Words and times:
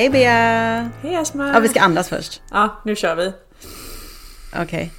Hej 0.00 0.10
Bea! 0.10 0.90
Hej 1.02 1.14
Esma! 1.14 1.50
Ja, 1.54 1.60
vi 1.60 1.68
ska 1.68 1.80
andas 1.80 2.08
först. 2.08 2.42
Ja, 2.50 2.80
nu 2.84 2.96
kör 2.96 3.14
vi. 3.16 3.32
Okej. 4.62 4.92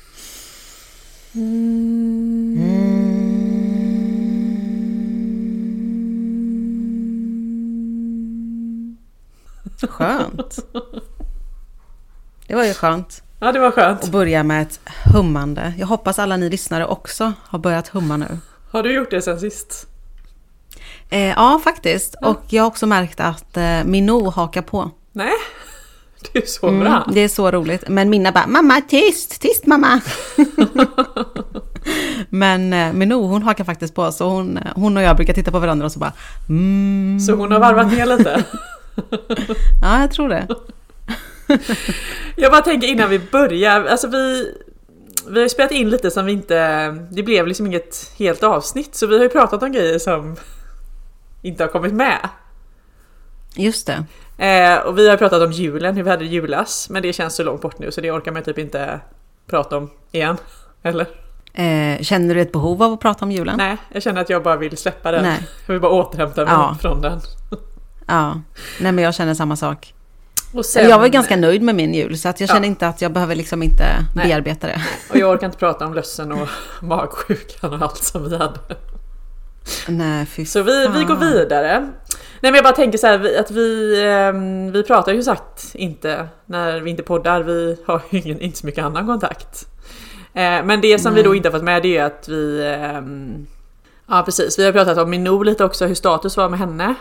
Skönt. 9.89 10.59
Det 12.47 12.55
var 12.55 12.63
ju 12.63 12.73
skönt 12.73 13.23
Ja, 13.39 13.51
det 13.51 13.59
var 13.59 13.67
att 13.67 13.73
skönt. 13.75 14.11
börja 14.11 14.43
med 14.43 14.61
ett 14.61 14.79
hummande. 15.13 15.73
Jag 15.77 15.87
hoppas 15.87 16.19
alla 16.19 16.37
ni 16.37 16.49
lyssnare 16.49 16.85
också 16.85 17.33
har 17.43 17.59
börjat 17.59 17.87
humma 17.87 18.17
nu. 18.17 18.37
Har 18.71 18.83
du 18.83 18.93
gjort 18.93 19.11
det 19.11 19.21
sen 19.21 19.39
sist? 19.39 19.87
Eh, 21.09 21.29
ja, 21.29 21.61
faktiskt. 21.63 22.15
Och 22.21 22.43
jag 22.49 22.63
har 22.63 22.67
också 22.67 22.87
märkt 22.87 23.19
att 23.19 23.57
eh, 23.57 23.83
Minou 23.83 24.29
hakar 24.29 24.61
på. 24.61 24.91
Nej, 25.11 25.33
det 26.33 26.39
är 26.39 26.45
så 26.45 26.71
bra. 26.71 26.87
Mm, 26.87 27.13
det 27.13 27.19
är 27.19 27.27
så 27.27 27.51
roligt. 27.51 27.83
Men 27.87 28.09
mina 28.09 28.31
bara, 28.31 28.47
mamma 28.47 28.81
tyst, 28.81 29.41
tyst 29.41 29.65
mamma. 29.65 29.99
Men 32.29 32.73
eh, 32.73 32.93
Minou 32.93 33.27
hon 33.27 33.43
hakar 33.43 33.63
faktiskt 33.63 33.95
på. 33.95 34.11
Så 34.11 34.29
hon, 34.29 34.57
eh, 34.57 34.63
hon 34.75 34.97
och 34.97 35.03
jag 35.03 35.15
brukar 35.15 35.33
titta 35.33 35.51
på 35.51 35.59
varandra 35.59 35.85
och 35.85 35.91
så 35.91 35.99
bara, 35.99 36.13
mm. 36.49 37.19
Så 37.19 37.33
hon 37.33 37.51
har 37.51 37.59
varvat 37.59 37.91
ner 37.91 38.05
lite. 38.05 38.43
Ja, 39.81 40.01
jag 40.01 40.11
tror 40.11 40.29
det. 40.29 40.47
Jag 42.35 42.51
bara 42.51 42.61
tänker 42.61 42.87
innan 42.87 43.09
vi 43.09 43.19
börjar, 43.19 43.85
alltså 43.85 44.07
vi, 44.07 44.53
vi 45.27 45.33
har 45.33 45.43
ju 45.43 45.49
spelat 45.49 45.71
in 45.71 45.89
lite 45.89 46.11
som 46.11 46.25
vi 46.25 46.31
inte, 46.31 46.87
det 47.11 47.23
blev 47.23 47.47
liksom 47.47 47.65
inget 47.65 48.11
helt 48.17 48.43
avsnitt 48.43 48.95
så 48.95 49.07
vi 49.07 49.17
har 49.17 49.23
ju 49.23 49.29
pratat 49.29 49.63
om 49.63 49.71
grejer 49.71 49.99
som 49.99 50.35
inte 51.41 51.63
har 51.63 51.67
kommit 51.69 51.93
med. 51.93 52.29
Just 53.55 53.87
det. 53.87 54.03
Eh, 54.45 54.77
och 54.79 54.97
vi 54.97 55.09
har 55.09 55.17
pratat 55.17 55.41
om 55.41 55.51
julen, 55.51 55.95
hur 55.95 56.03
vi 56.03 56.09
hade 56.09 56.25
julas, 56.25 56.89
men 56.89 57.01
det 57.01 57.13
känns 57.13 57.35
så 57.35 57.43
långt 57.43 57.61
bort 57.61 57.79
nu 57.79 57.91
så 57.91 58.01
det 58.01 58.11
orkar 58.11 58.31
man 58.31 58.43
typ 58.43 58.57
inte 58.57 58.99
prata 59.49 59.77
om 59.77 59.89
igen. 60.11 60.37
Eller? 60.83 61.07
Eh, 61.53 62.01
känner 62.01 62.35
du 62.35 62.41
ett 62.41 62.51
behov 62.51 62.83
av 62.83 62.93
att 62.93 62.99
prata 62.99 63.25
om 63.25 63.31
julen? 63.31 63.57
Nej, 63.57 63.77
jag 63.93 64.03
känner 64.03 64.21
att 64.21 64.29
jag 64.29 64.43
bara 64.43 64.55
vill 64.55 64.77
släppa 64.77 65.11
den. 65.11 65.23
Nej. 65.23 65.47
Jag 65.65 65.73
vill 65.73 65.81
bara 65.81 65.91
återhämta 65.91 66.45
mig 66.45 66.53
Ja. 66.53 66.77
från 66.81 67.01
den. 67.01 67.19
Ja. 68.07 68.41
Nej, 68.79 68.91
men 68.91 69.03
jag 69.03 69.13
känner 69.15 69.33
samma 69.33 69.55
sak. 69.55 69.93
Och 70.53 70.65
sen, 70.65 70.89
jag 70.89 70.99
var 70.99 71.07
ganska 71.07 71.35
nöjd 71.35 71.61
med 71.61 71.75
min 71.75 71.93
jul, 71.93 72.17
så 72.17 72.29
att 72.29 72.39
jag 72.39 72.49
Ja. 72.49 72.53
känner 72.53 72.67
inte 72.67 72.87
att 72.87 73.01
jag 73.01 73.11
behöver 73.11 73.35
liksom 73.35 73.63
inte 73.63 73.83
Nej. 74.15 74.27
bearbeta 74.27 74.67
det. 74.67 74.81
Och 75.09 75.15
jag 75.17 75.29
orkar 75.31 75.45
inte 75.47 75.57
prata 75.57 75.85
om 75.85 75.93
lössen 75.93 76.31
och 76.31 76.47
magsjukan 76.81 77.73
och 77.73 77.81
allt 77.81 78.03
som 78.03 78.29
vi 78.29 78.37
hade. 78.37 78.59
Nej, 79.87 80.25
fy 80.25 80.45
Så 80.45 80.63
vi, 80.63 80.87
vi 80.87 81.03
går 81.03 81.15
vidare. 81.15 81.79
Nej 82.41 82.51
men 82.51 82.55
jag 82.55 82.63
bara 82.63 82.73
tänker 82.75 82.97
så 82.97 83.07
här 83.07 83.39
att 83.39 83.51
vi, 83.51 84.01
ehm, 84.05 84.71
vi 84.71 84.83
pratar 84.83 85.13
ju 85.13 85.23
sagt 85.23 85.71
inte 85.75 86.27
när 86.45 86.79
vi 86.81 86.89
inte 86.89 87.03
poddar, 87.03 87.41
vi 87.43 87.77
har 87.85 88.01
ju 88.09 88.19
ingen, 88.21 88.41
inte 88.41 88.57
så 88.57 88.65
mycket 88.65 88.83
annan 88.85 89.07
kontakt. 89.07 89.67
Eh, 90.33 90.63
Men 90.65 90.81
det 90.81 90.99
som 90.99 91.13
vi 91.13 91.23
då 91.23 91.35
inte 91.35 91.49
har 91.49 91.51
fått 91.53 91.63
med 91.63 91.81
det 91.83 91.97
är 91.97 92.03
att 92.03 92.27
vi 92.27 92.73
ehm, 92.75 93.47
Ja 94.07 94.23
precis, 94.25 94.59
vi 94.59 94.65
har 94.65 94.71
pratat 94.71 94.97
om 94.97 95.09
Minou 95.09 95.43
lite 95.43 95.63
också, 95.65 95.85
hur 95.85 95.95
status 95.95 96.37
var 96.37 96.49
med 96.49 96.59
henne. 96.59 96.95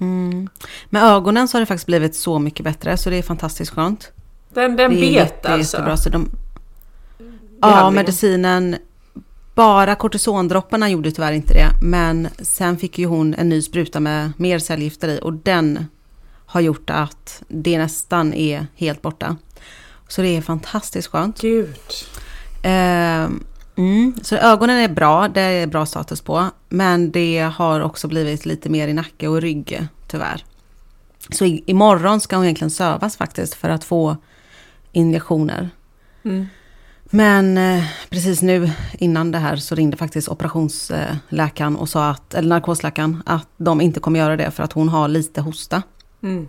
Mm. 0.00 0.48
Med 0.90 1.02
ögonen 1.02 1.48
så 1.48 1.56
har 1.56 1.60
det 1.60 1.66
faktiskt 1.66 1.86
blivit 1.86 2.14
så 2.16 2.38
mycket 2.38 2.64
bättre, 2.64 2.96
så 2.96 3.10
det 3.10 3.16
är 3.16 3.22
fantastiskt 3.22 3.74
skönt. 3.74 4.12
Den, 4.54 4.76
den 4.76 4.90
Det 4.90 4.96
är 4.96 5.00
bet 5.00 5.12
jätte, 5.12 5.48
alltså. 5.48 5.76
jättebra. 5.76 5.96
Så 5.96 6.08
de, 6.08 6.30
ja, 7.60 7.90
medicinen, 7.90 8.76
bara 9.54 9.94
kortisondropparna 9.94 10.90
gjorde 10.90 11.12
tyvärr 11.12 11.32
inte 11.32 11.54
det. 11.54 11.70
Men 11.82 12.28
sen 12.38 12.78
fick 12.78 12.98
ju 12.98 13.06
hon 13.06 13.34
en 13.34 13.48
ny 13.48 13.62
spruta 13.62 14.00
med 14.00 14.32
mer 14.36 14.58
cellgifter 14.58 15.08
i 15.08 15.20
och 15.22 15.32
den 15.32 15.86
har 16.46 16.60
gjort 16.60 16.90
att 16.90 17.42
det 17.48 17.78
nästan 17.78 18.34
är 18.34 18.66
helt 18.74 19.02
borta. 19.02 19.36
Så 20.08 20.22
det 20.22 20.36
är 20.36 20.42
fantastiskt 20.42 21.08
skönt. 21.08 21.40
Gud. 21.40 21.76
Eh, 22.62 23.28
mm, 23.76 24.14
så 24.22 24.36
ögonen 24.36 24.78
är 24.78 24.88
bra, 24.88 25.28
det 25.28 25.40
är 25.40 25.66
bra 25.66 25.86
status 25.86 26.20
på. 26.20 26.50
Men 26.68 27.10
det 27.10 27.50
har 27.56 27.80
också 27.80 28.08
blivit 28.08 28.46
lite 28.46 28.68
mer 28.68 28.88
i 28.88 28.92
nacke 28.92 29.28
och 29.28 29.40
rygg 29.40 29.88
tyvärr. 30.06 30.44
Så 31.30 31.44
i, 31.44 31.64
imorgon 31.66 32.20
ska 32.20 32.36
hon 32.36 32.44
egentligen 32.44 32.70
sövas 32.70 33.16
faktiskt 33.16 33.54
för 33.54 33.68
att 33.68 33.84
få 33.84 34.16
injektioner. 34.92 35.70
Mm. 36.24 36.46
Men 37.10 37.58
eh, 37.58 37.84
precis 38.10 38.42
nu 38.42 38.70
innan 38.98 39.32
det 39.32 39.38
här 39.38 39.56
så 39.56 39.74
ringde 39.74 39.96
faktiskt 39.96 40.28
operationsläkaren 40.28 41.76
och 41.76 41.88
sa 41.88 42.08
att, 42.10 42.34
eller 42.34 42.48
narkosläkaren, 42.48 43.22
att 43.26 43.48
de 43.56 43.80
inte 43.80 44.00
kommer 44.00 44.18
göra 44.18 44.36
det 44.36 44.50
för 44.50 44.62
att 44.62 44.72
hon 44.72 44.88
har 44.88 45.08
lite 45.08 45.40
hosta. 45.40 45.82
Mm. 46.22 46.48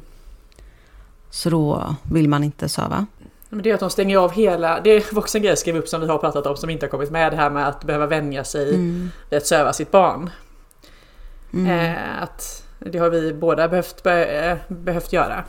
Så 1.29 1.49
då 1.49 1.95
vill 2.11 2.29
man 2.29 2.43
inte 2.43 2.69
söva. 2.69 3.05
Men 3.49 3.61
det 3.61 3.69
är 3.69 3.73
att 3.73 3.79
de 3.79 3.89
stänger 3.89 4.17
av 4.17 4.31
hela, 4.31 4.81
det 4.81 5.11
var 5.13 5.21
också 5.21 5.37
en 5.37 5.41
grej 5.41 5.51
jag 5.51 5.57
skrev 5.57 5.75
upp 5.77 5.87
som 5.87 6.01
vi 6.01 6.07
har 6.07 6.17
pratat 6.17 6.45
om 6.45 6.57
som 6.57 6.69
inte 6.69 6.85
har 6.85 6.91
kommit 6.91 7.11
med, 7.11 7.31
det 7.31 7.35
här 7.35 7.49
med 7.49 7.67
att 7.67 7.83
behöva 7.83 8.05
vänja 8.05 8.43
sig 8.43 8.69
Mm. 8.75 9.11
vid 9.29 9.37
att 9.37 9.45
söva 9.47 9.73
sitt 9.73 9.91
barn. 9.91 10.29
Mm. 11.53 11.91
Eh, 11.95 12.23
att 12.23 12.63
det 12.79 12.97
har 12.97 13.09
vi 13.09 13.33
båda 13.33 13.67
behövt, 13.67 14.03
be, 14.03 14.25
eh, 14.25 14.57
behövt 14.67 15.13
göra. 15.13 15.43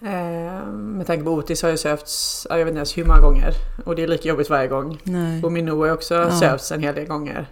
Eh, 0.00 0.66
med 0.72 1.06
tanke 1.06 1.24
på 1.24 1.30
Otis 1.30 1.62
har 1.62 1.70
ju 1.70 1.76
sövts, 1.76 2.46
ja, 2.50 2.58
jag 2.58 2.64
vet 2.64 2.72
inte 2.72 2.78
ens 2.78 2.98
hur 2.98 3.04
många 3.04 3.20
gånger. 3.20 3.52
Och 3.84 3.96
det 3.96 4.02
är 4.02 4.08
lika 4.08 4.28
jobbigt 4.28 4.50
varje 4.50 4.68
gång. 4.68 4.98
Nej. 5.02 5.44
Och 5.44 5.52
Minou 5.52 5.78
har 5.78 5.86
ju 5.86 5.92
också 5.92 6.14
Ja. 6.14 6.30
sövts 6.40 6.72
en 6.72 6.82
hel 6.82 6.94
del 6.94 7.06
gånger. 7.06 7.46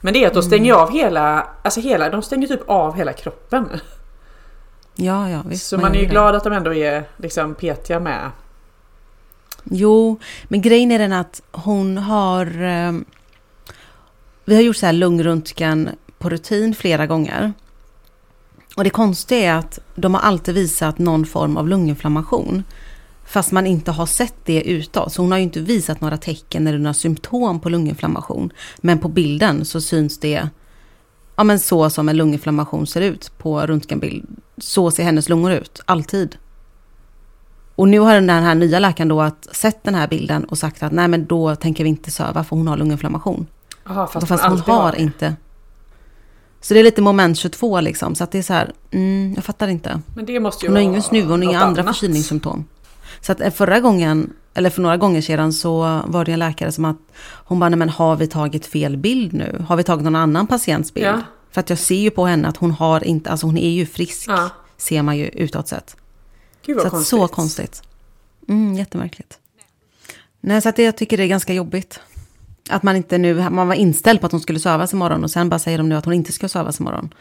Men 0.00 0.12
det 0.12 0.22
är 0.24 0.26
att 0.26 0.34
de 0.34 0.42
stänger 0.42 0.72
av 0.74 0.90
hela, 0.90 1.48
alltså 1.62 1.80
hela, 1.80 2.10
de 2.10 2.22
stänger 2.22 2.46
typ 2.48 2.60
av 2.66 2.94
hela 2.96 3.12
kroppen. 3.12 3.68
Ja, 4.94 5.30
ja, 5.30 5.42
visst. 5.46 5.66
Så 5.66 5.78
man 5.78 5.90
är 5.90 5.94
gör 5.94 6.02
ju 6.02 6.08
glad 6.08 6.34
att 6.34 6.44
de 6.44 6.52
ändå 6.52 6.74
är 6.74 7.04
liksom 7.16 7.54
petiga 7.54 8.00
med. 8.00 8.30
Jo, 9.64 10.18
men 10.44 10.62
grejen 10.62 10.90
är 10.92 10.98
den 10.98 11.12
att 11.12 11.42
hon 11.52 11.98
har... 11.98 12.62
Eh, 12.62 12.92
vi 14.44 14.54
har 14.54 14.62
gjort 14.62 14.76
så 14.76 14.86
här 14.86 14.92
lungröntgen 14.92 15.90
på 16.18 16.28
rutin 16.28 16.74
flera 16.74 17.06
gånger. 17.06 17.52
Och 18.76 18.84
det 18.84 18.90
konstiga 18.90 19.40
är 19.40 19.58
att 19.58 19.78
de 19.94 20.14
har 20.14 20.20
alltid 20.20 20.54
visat 20.54 20.98
någon 20.98 21.26
form 21.26 21.56
av 21.56 21.68
lunginflammation. 21.68 22.64
Fast 23.24 23.52
man 23.52 23.66
inte 23.66 23.90
har 23.90 24.06
sett 24.06 24.34
det 24.44 24.62
utåt. 24.62 25.12
Så 25.12 25.22
hon 25.22 25.30
har 25.30 25.38
ju 25.38 25.44
inte 25.44 25.60
visat 25.60 26.00
några 26.00 26.16
tecken 26.16 26.66
eller 26.66 26.78
några 26.78 26.94
symptom 26.94 27.60
på 27.60 27.68
lunginflammation. 27.68 28.52
Men 28.80 28.98
på 28.98 29.08
bilden 29.08 29.64
så 29.64 29.80
syns 29.80 30.18
det 30.18 30.48
ja, 31.36 31.44
men 31.44 31.58
så 31.58 31.90
som 31.90 32.08
en 32.08 32.16
lunginflammation 32.16 32.86
ser 32.86 33.00
ut 33.00 33.32
på 33.38 33.60
röntgenbild. 33.60 34.26
Så 34.58 34.90
ser 34.90 35.04
hennes 35.04 35.28
lungor 35.28 35.52
ut, 35.52 35.80
alltid. 35.84 36.36
Och 37.74 37.88
nu 37.88 37.98
har 37.98 38.14
den 38.14 38.30
här 38.30 38.54
nya 38.54 38.78
läkaren 38.78 39.08
då 39.08 39.20
att 39.20 39.48
sett 39.52 39.84
den 39.84 39.94
här 39.94 40.08
bilden 40.08 40.44
och 40.44 40.58
sagt 40.58 40.82
att 40.82 40.92
nej 40.92 41.08
men 41.08 41.26
då 41.26 41.56
tänker 41.56 41.84
vi 41.84 41.90
inte 41.90 42.10
söva 42.10 42.44
för 42.44 42.56
hon 42.56 42.68
har 42.68 42.76
lunginflammation. 42.76 43.46
Aha, 43.86 44.06
Fast, 44.06 44.30
man 44.30 44.38
hon 44.38 44.50
alltid 44.50 44.74
har 44.74 44.92
det. 44.92 44.98
inte. 45.00 45.36
Så 46.68 46.74
det 46.74 46.80
är 46.80 46.84
lite 46.84 47.02
moment 47.02 47.38
22 47.38 47.80
liksom. 47.80 48.14
Så 48.14 48.24
att 48.24 48.30
det 48.32 48.38
är 48.38 48.42
så 48.42 48.52
här, 48.52 48.72
mm, 48.90 49.32
jag 49.34 49.44
fattar 49.44 49.68
inte. 49.68 50.00
Men 50.16 50.26
det 50.26 50.40
måste 50.40 50.66
ju 50.66 50.70
Hon 50.70 50.76
har 50.76 50.82
ingen 50.82 51.02
snuva, 51.02 51.30
hon 51.30 51.42
har 51.42 51.50
inga 51.50 51.60
andra 51.60 51.82
annat. 51.82 51.96
förkylningssymptom. 51.96 52.64
Så 53.20 53.32
att 53.32 53.40
eh, 53.40 53.50
förra 53.50 53.80
gången, 53.80 54.32
eller 54.54 54.70
för 54.70 54.82
några 54.82 54.96
gånger 54.96 55.20
sedan 55.20 55.52
så 55.52 56.02
var 56.06 56.24
det 56.24 56.32
en 56.32 56.38
läkare 56.38 56.72
som 56.72 56.84
att 56.84 56.96
hon 57.44 57.60
bara, 57.60 57.68
nej 57.68 57.78
men 57.78 57.88
har 57.88 58.16
vi 58.16 58.26
tagit 58.26 58.66
fel 58.66 58.96
bild 58.96 59.32
nu? 59.32 59.64
Har 59.68 59.76
vi 59.76 59.84
tagit 59.84 60.04
någon 60.04 60.16
annan 60.16 60.46
patients 60.46 60.94
bild? 60.94 61.06
Ja. 61.06 61.20
För 61.50 61.60
att 61.60 61.70
jag 61.70 61.78
ser 61.78 61.94
ju 62.00 62.10
på 62.10 62.26
henne 62.26 62.48
att 62.48 62.56
hon 62.56 62.70
har 62.70 63.04
inte, 63.04 63.30
alltså 63.30 63.46
hon 63.46 63.58
är 63.58 63.70
ju 63.70 63.86
frisk. 63.86 64.28
Ja. 64.28 64.50
Ser 64.76 65.02
man 65.02 65.16
ju 65.16 65.26
utåt 65.28 65.68
sett. 65.68 65.96
Gud 66.66 66.76
vad 66.76 66.82
Så 66.82 66.86
att 66.86 66.92
konstigt. 66.92 67.10
så 67.10 67.28
konstigt. 67.28 67.82
Mm, 68.48 68.74
jättemärkligt. 68.74 69.38
Nej, 70.40 70.62
så 70.62 70.68
att 70.68 70.76
det, 70.76 70.82
jag 70.82 70.96
tycker 70.96 71.16
det 71.16 71.22
är 71.22 71.28
ganska 71.28 71.52
jobbigt. 71.54 72.00
Att 72.68 72.82
man 72.82 72.96
inte 72.96 73.18
nu, 73.18 73.50
man 73.50 73.68
var 73.68 73.74
inställd 73.74 74.20
på 74.20 74.26
att 74.26 74.32
hon 74.32 74.40
skulle 74.40 74.60
sövas 74.60 74.92
imorgon 74.92 75.24
och 75.24 75.30
sen 75.30 75.48
bara 75.48 75.58
säger 75.58 75.78
de 75.78 75.88
nu 75.88 75.94
att 75.94 76.04
hon 76.04 76.14
inte 76.14 76.32
ska 76.32 76.48
sövas 76.48 76.80
imorgon. 76.80 77.14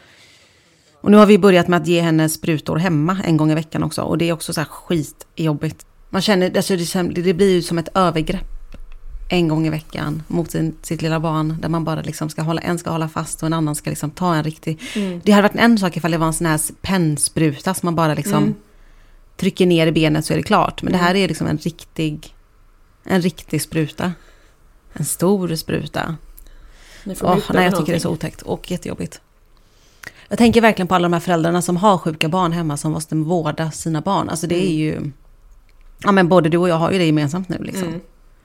Och 1.02 1.12
nu 1.12 1.18
har 1.18 1.26
vi 1.26 1.38
börjat 1.38 1.68
med 1.68 1.82
att 1.82 1.88
ge 1.88 2.02
henne 2.02 2.30
sprutor 2.30 2.78
hemma 2.78 3.18
en 3.24 3.38
gång 3.38 3.52
i 3.52 3.56
veckan 3.56 3.84
också 3.84 4.02
och 4.02 4.18
det 4.18 4.30
är 4.30 4.34
också 4.34 4.54
så 4.54 4.62
här 4.62 4.66
skitjobbigt. 4.66 5.86
Man 6.10 6.22
känner, 6.22 6.58
alltså 6.58 6.76
det, 6.76 7.22
det 7.22 7.34
blir 7.34 7.54
ju 7.54 7.62
som 7.62 7.78
ett 7.78 7.90
övergrepp 7.94 8.58
en 9.30 9.48
gång 9.48 9.68
i 9.68 9.70
veckan 9.70 10.24
mot 10.28 10.52
sin, 10.52 10.76
sitt 10.82 11.02
lilla 11.02 11.20
barn 11.20 11.58
där 11.62 11.70
man 11.70 11.84
bara 11.84 12.02
liksom 12.02 12.30
ska 12.30 12.42
hålla, 12.42 12.62
en 12.62 12.80
ska 12.80 12.90
hålla 12.90 13.10
fast 13.10 13.42
och 13.42 13.48
en 13.48 13.54
annan 13.54 13.76
ska 13.76 13.90
liksom 13.90 14.12
ta 14.12 14.36
en 14.36 14.44
riktig... 14.44 14.82
Mm. 14.96 15.22
Det 15.24 15.32
hade 15.32 15.48
varit 15.48 15.56
en 15.56 15.78
sak 15.78 15.98
ifall 15.98 16.12
det 16.12 16.18
var 16.18 16.28
en 16.28 16.34
sån 16.34 16.48
här 16.48 16.62
pennspruta 16.82 17.74
som 17.74 17.88
man 17.88 17.96
bara 17.96 18.14
liksom 18.14 18.44
Mm. 18.44 18.56
trycker 19.38 19.66
ner 19.66 19.88
i 19.88 19.92
benet 19.92 20.26
så 20.26 20.34
är 20.34 20.38
det 20.38 20.44
klart. 20.44 20.82
Men 20.84 20.92
det 20.94 21.00
här 21.00 21.16
är 21.16 21.28
liksom 21.28 21.48
en 21.48 21.58
riktig, 21.58 22.36
en 23.04 23.22
riktig 23.22 23.62
spruta. 23.62 24.14
En 24.98 25.06
stor 25.06 25.56
spruta. 25.56 26.16
Muta 27.04 27.40
nej, 27.54 27.64
jag 27.66 27.76
tycker 27.76 27.92
det 27.92 27.98
är 27.98 28.00
så 28.00 28.08
någonting. 28.08 28.28
otäckt 28.28 28.42
och 28.42 28.72
jättejobbigt. 28.72 29.22
Jag 30.30 30.38
tänker 30.38 30.62
verkligen 30.62 30.88
på 30.88 30.96
alla 30.96 31.04
de 31.04 31.14
här 31.14 31.20
föräldrarna 31.20 31.62
som 31.62 31.78
har 31.78 31.98
sjuka 31.98 32.30
barn 32.30 32.52
hemma 32.52 32.78
som 32.78 32.92
måste 32.92 33.16
vårda 33.16 33.72
sina 33.72 34.02
barn. 34.02 34.30
Alltså 34.30 34.48
det 34.48 34.68
är 34.68 34.74
ju... 34.76 35.12
Ja 36.04 36.12
men 36.12 36.28
både 36.28 36.50
du 36.50 36.58
och 36.58 36.70
jag 36.70 36.76
har 36.76 36.92
ju 36.92 36.98
det 36.98 37.06
gemensamt 37.06 37.50
nu 37.50 37.58
liksom. 37.62 37.88
Mm. 37.88 38.00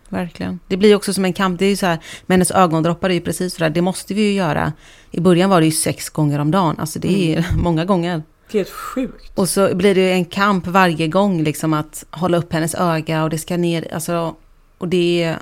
Verkligen. 0.08 0.58
Det 0.68 0.76
blir 0.76 0.96
också 0.96 1.14
som 1.14 1.24
en 1.24 1.32
kamp. 1.32 1.58
Det 1.58 1.64
är 1.64 1.70
ju 1.70 1.76
så 1.76 1.86
här, 1.86 1.98
med 2.26 2.34
hennes 2.34 2.50
ögondroppar 2.50 3.10
är 3.10 3.14
ju 3.14 3.20
precis 3.20 3.54
sådär. 3.54 3.70
Det 3.70 3.82
måste 3.82 4.14
vi 4.14 4.22
ju 4.22 4.32
göra. 4.32 4.72
I 5.10 5.20
början 5.20 5.50
var 5.50 5.60
det 5.60 5.66
ju 5.66 5.72
sex 5.72 6.08
gånger 6.08 6.38
om 6.38 6.50
dagen. 6.50 6.76
Alltså 6.78 6.98
det 6.98 7.32
är 7.32 7.38
Mm. 7.38 7.62
många 7.62 7.84
gånger. 7.84 8.22
Det 8.50 8.58
är 8.58 8.64
helt 8.64 8.70
sjukt. 8.74 9.38
Och 9.38 9.48
så 9.48 9.74
blir 9.74 9.94
det 9.94 10.00
ju 10.00 10.10
en 10.10 10.24
kamp 10.24 10.66
varje 10.66 11.08
gång 11.08 11.42
liksom 11.42 11.72
att 11.74 12.04
hålla 12.10 12.36
upp 12.38 12.52
hennes 12.52 12.74
öga 12.74 13.24
och 13.24 13.30
det 13.30 13.38
ska 13.38 13.56
ner, 13.56 13.94
alltså, 13.94 14.34
och 14.78 14.88
det 14.88 15.22
är, 15.22 15.38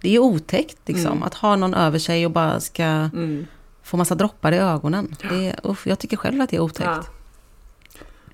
det 0.00 0.14
är 0.14 0.18
otäckt 0.18 0.78
liksom. 0.86 1.12
Mm. 1.12 1.22
Att 1.22 1.34
ha 1.34 1.56
någon 1.56 1.74
över 1.74 1.98
sig 1.98 2.26
och 2.26 2.32
bara 2.32 2.60
ska 2.60 2.82
Mm. 2.84 3.46
få 3.82 3.96
massa 3.96 4.14
droppar 4.14 4.52
i 4.52 4.58
ögonen. 4.58 5.16
Det 5.30 5.46
är, 5.48 5.60
uff, 5.62 5.86
jag 5.86 5.98
tycker 5.98 6.16
själv 6.16 6.40
att 6.40 6.50
det 6.50 6.56
är 6.56 6.60
otäckt. 6.60 6.88
Ja. 6.88 7.02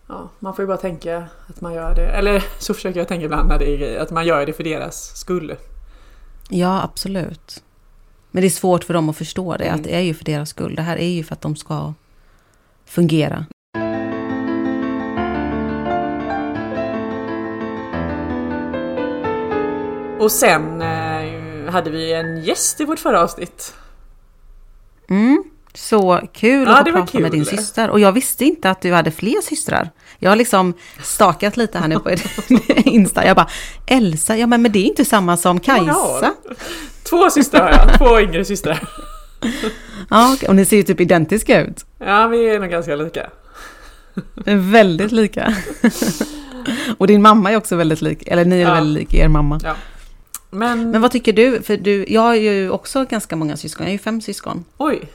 ja, 0.08 0.30
man 0.38 0.54
får 0.54 0.62
ju 0.62 0.66
bara 0.66 0.76
tänka 0.76 1.24
att 1.48 1.60
man 1.60 1.74
gör 1.74 1.94
det. 1.94 2.06
Eller 2.06 2.44
så 2.58 2.74
försöker 2.74 3.00
jag 3.00 3.08
tänka 3.08 3.24
ibland 3.24 3.48
när 3.48 3.58
det 3.58 3.70
är 3.70 3.76
grejer, 3.78 4.00
att 4.00 4.10
man 4.10 4.26
gör 4.26 4.46
det 4.46 4.52
för 4.52 4.64
deras 4.64 5.16
skull. 5.16 5.56
Ja, 6.48 6.82
absolut. 6.82 7.62
Men 8.30 8.40
det 8.40 8.46
är 8.48 8.50
svårt 8.50 8.84
för 8.84 8.94
dem 8.94 9.08
att 9.08 9.16
förstå 9.16 9.56
det, 9.56 9.64
Mm. 9.64 9.74
att 9.80 9.84
det 9.84 9.94
är 9.96 10.00
ju 10.00 10.14
för 10.14 10.24
deras 10.24 10.48
skull. 10.48 10.74
Det 10.74 10.82
här 10.82 10.96
är 10.96 11.08
ju 11.08 11.24
för 11.24 11.34
att 11.34 11.40
de 11.40 11.56
ska 11.56 11.92
fungera. 12.86 13.46
Och 20.20 20.32
sen 20.32 20.82
eh, 20.82 20.93
hade 21.74 21.90
vi 21.90 22.12
en 22.12 22.42
gäst 22.44 22.80
i 22.80 22.84
vårt 22.84 22.98
förra 22.98 23.22
avsnitt. 23.22 23.74
Mm. 25.10 25.44
Så 25.74 26.20
kul 26.32 26.68
Ja, 26.68 26.72
att 26.78 26.78
få 26.88 26.92
prata 26.92 27.18
med 27.20 27.30
kul. 27.30 27.30
din 27.30 27.44
syster. 27.44 27.90
Och 27.90 28.00
jag 28.00 28.12
visste 28.12 28.44
inte 28.44 28.70
att 28.70 28.80
du 28.82 28.92
hade 28.92 29.10
fler 29.10 29.40
systrar. 29.42 29.90
Jag 30.18 30.30
har 30.30 30.36
liksom 30.36 30.74
stakat 31.02 31.56
lite 31.56 31.78
här 31.78 31.88
nu 31.88 31.98
på 31.98 32.10
Insta. 32.84 33.26
Jag 33.26 33.36
bara, 33.36 33.48
Elsa, 33.86 34.36
ja 34.36 34.46
men, 34.46 34.62
men 34.62 34.72
det 34.72 34.78
är 34.78 34.84
inte 34.84 35.04
samma 35.04 35.36
som 35.36 35.60
Kajsa. 35.60 36.34
Två 37.02 37.30
systrar 37.30 37.60
har 37.62 37.70
jag, 37.70 37.98
två 37.98 38.20
yngre 38.20 38.44
systrar. 38.44 38.88
Ja, 40.10 40.36
och 40.48 40.56
ni 40.56 40.64
ser 40.64 40.76
ju 40.76 40.82
typ 40.82 41.00
identiska 41.00 41.60
ut. 41.60 41.84
Ja, 41.98 42.26
vi 42.26 42.48
är 42.50 42.60
nog 42.60 42.70
ganska 42.70 42.96
lika. 42.96 43.30
Väldigt 44.46 45.12
lika. 45.12 45.54
och 46.98 47.06
din 47.06 47.22
mamma 47.22 47.52
är 47.52 47.56
också 47.56 47.76
väldigt 47.76 48.02
lik, 48.02 48.22
eller 48.26 48.44
ni 48.44 48.56
är 48.56 48.60
Ja. 48.68 48.74
väldigt 48.74 49.12
lik 49.12 49.20
er 49.20 49.28
mamma. 49.28 49.60
Ja. 49.64 49.74
Men, 50.54 50.90
Men 50.90 51.02
vad 51.02 51.10
tycker 51.10 51.32
du? 51.32 51.62
För 51.62 51.76
du, 51.76 52.04
jag 52.08 52.20
har 52.20 52.34
ju 52.34 52.70
också 52.70 53.04
ganska 53.04 53.36
många 53.36 53.56
syskon, 53.56 53.84
jag 53.84 53.88
har 53.88 53.92
ju 53.92 53.98
fem 53.98 54.20
syskon. 54.20 54.64
oj, 54.76 55.08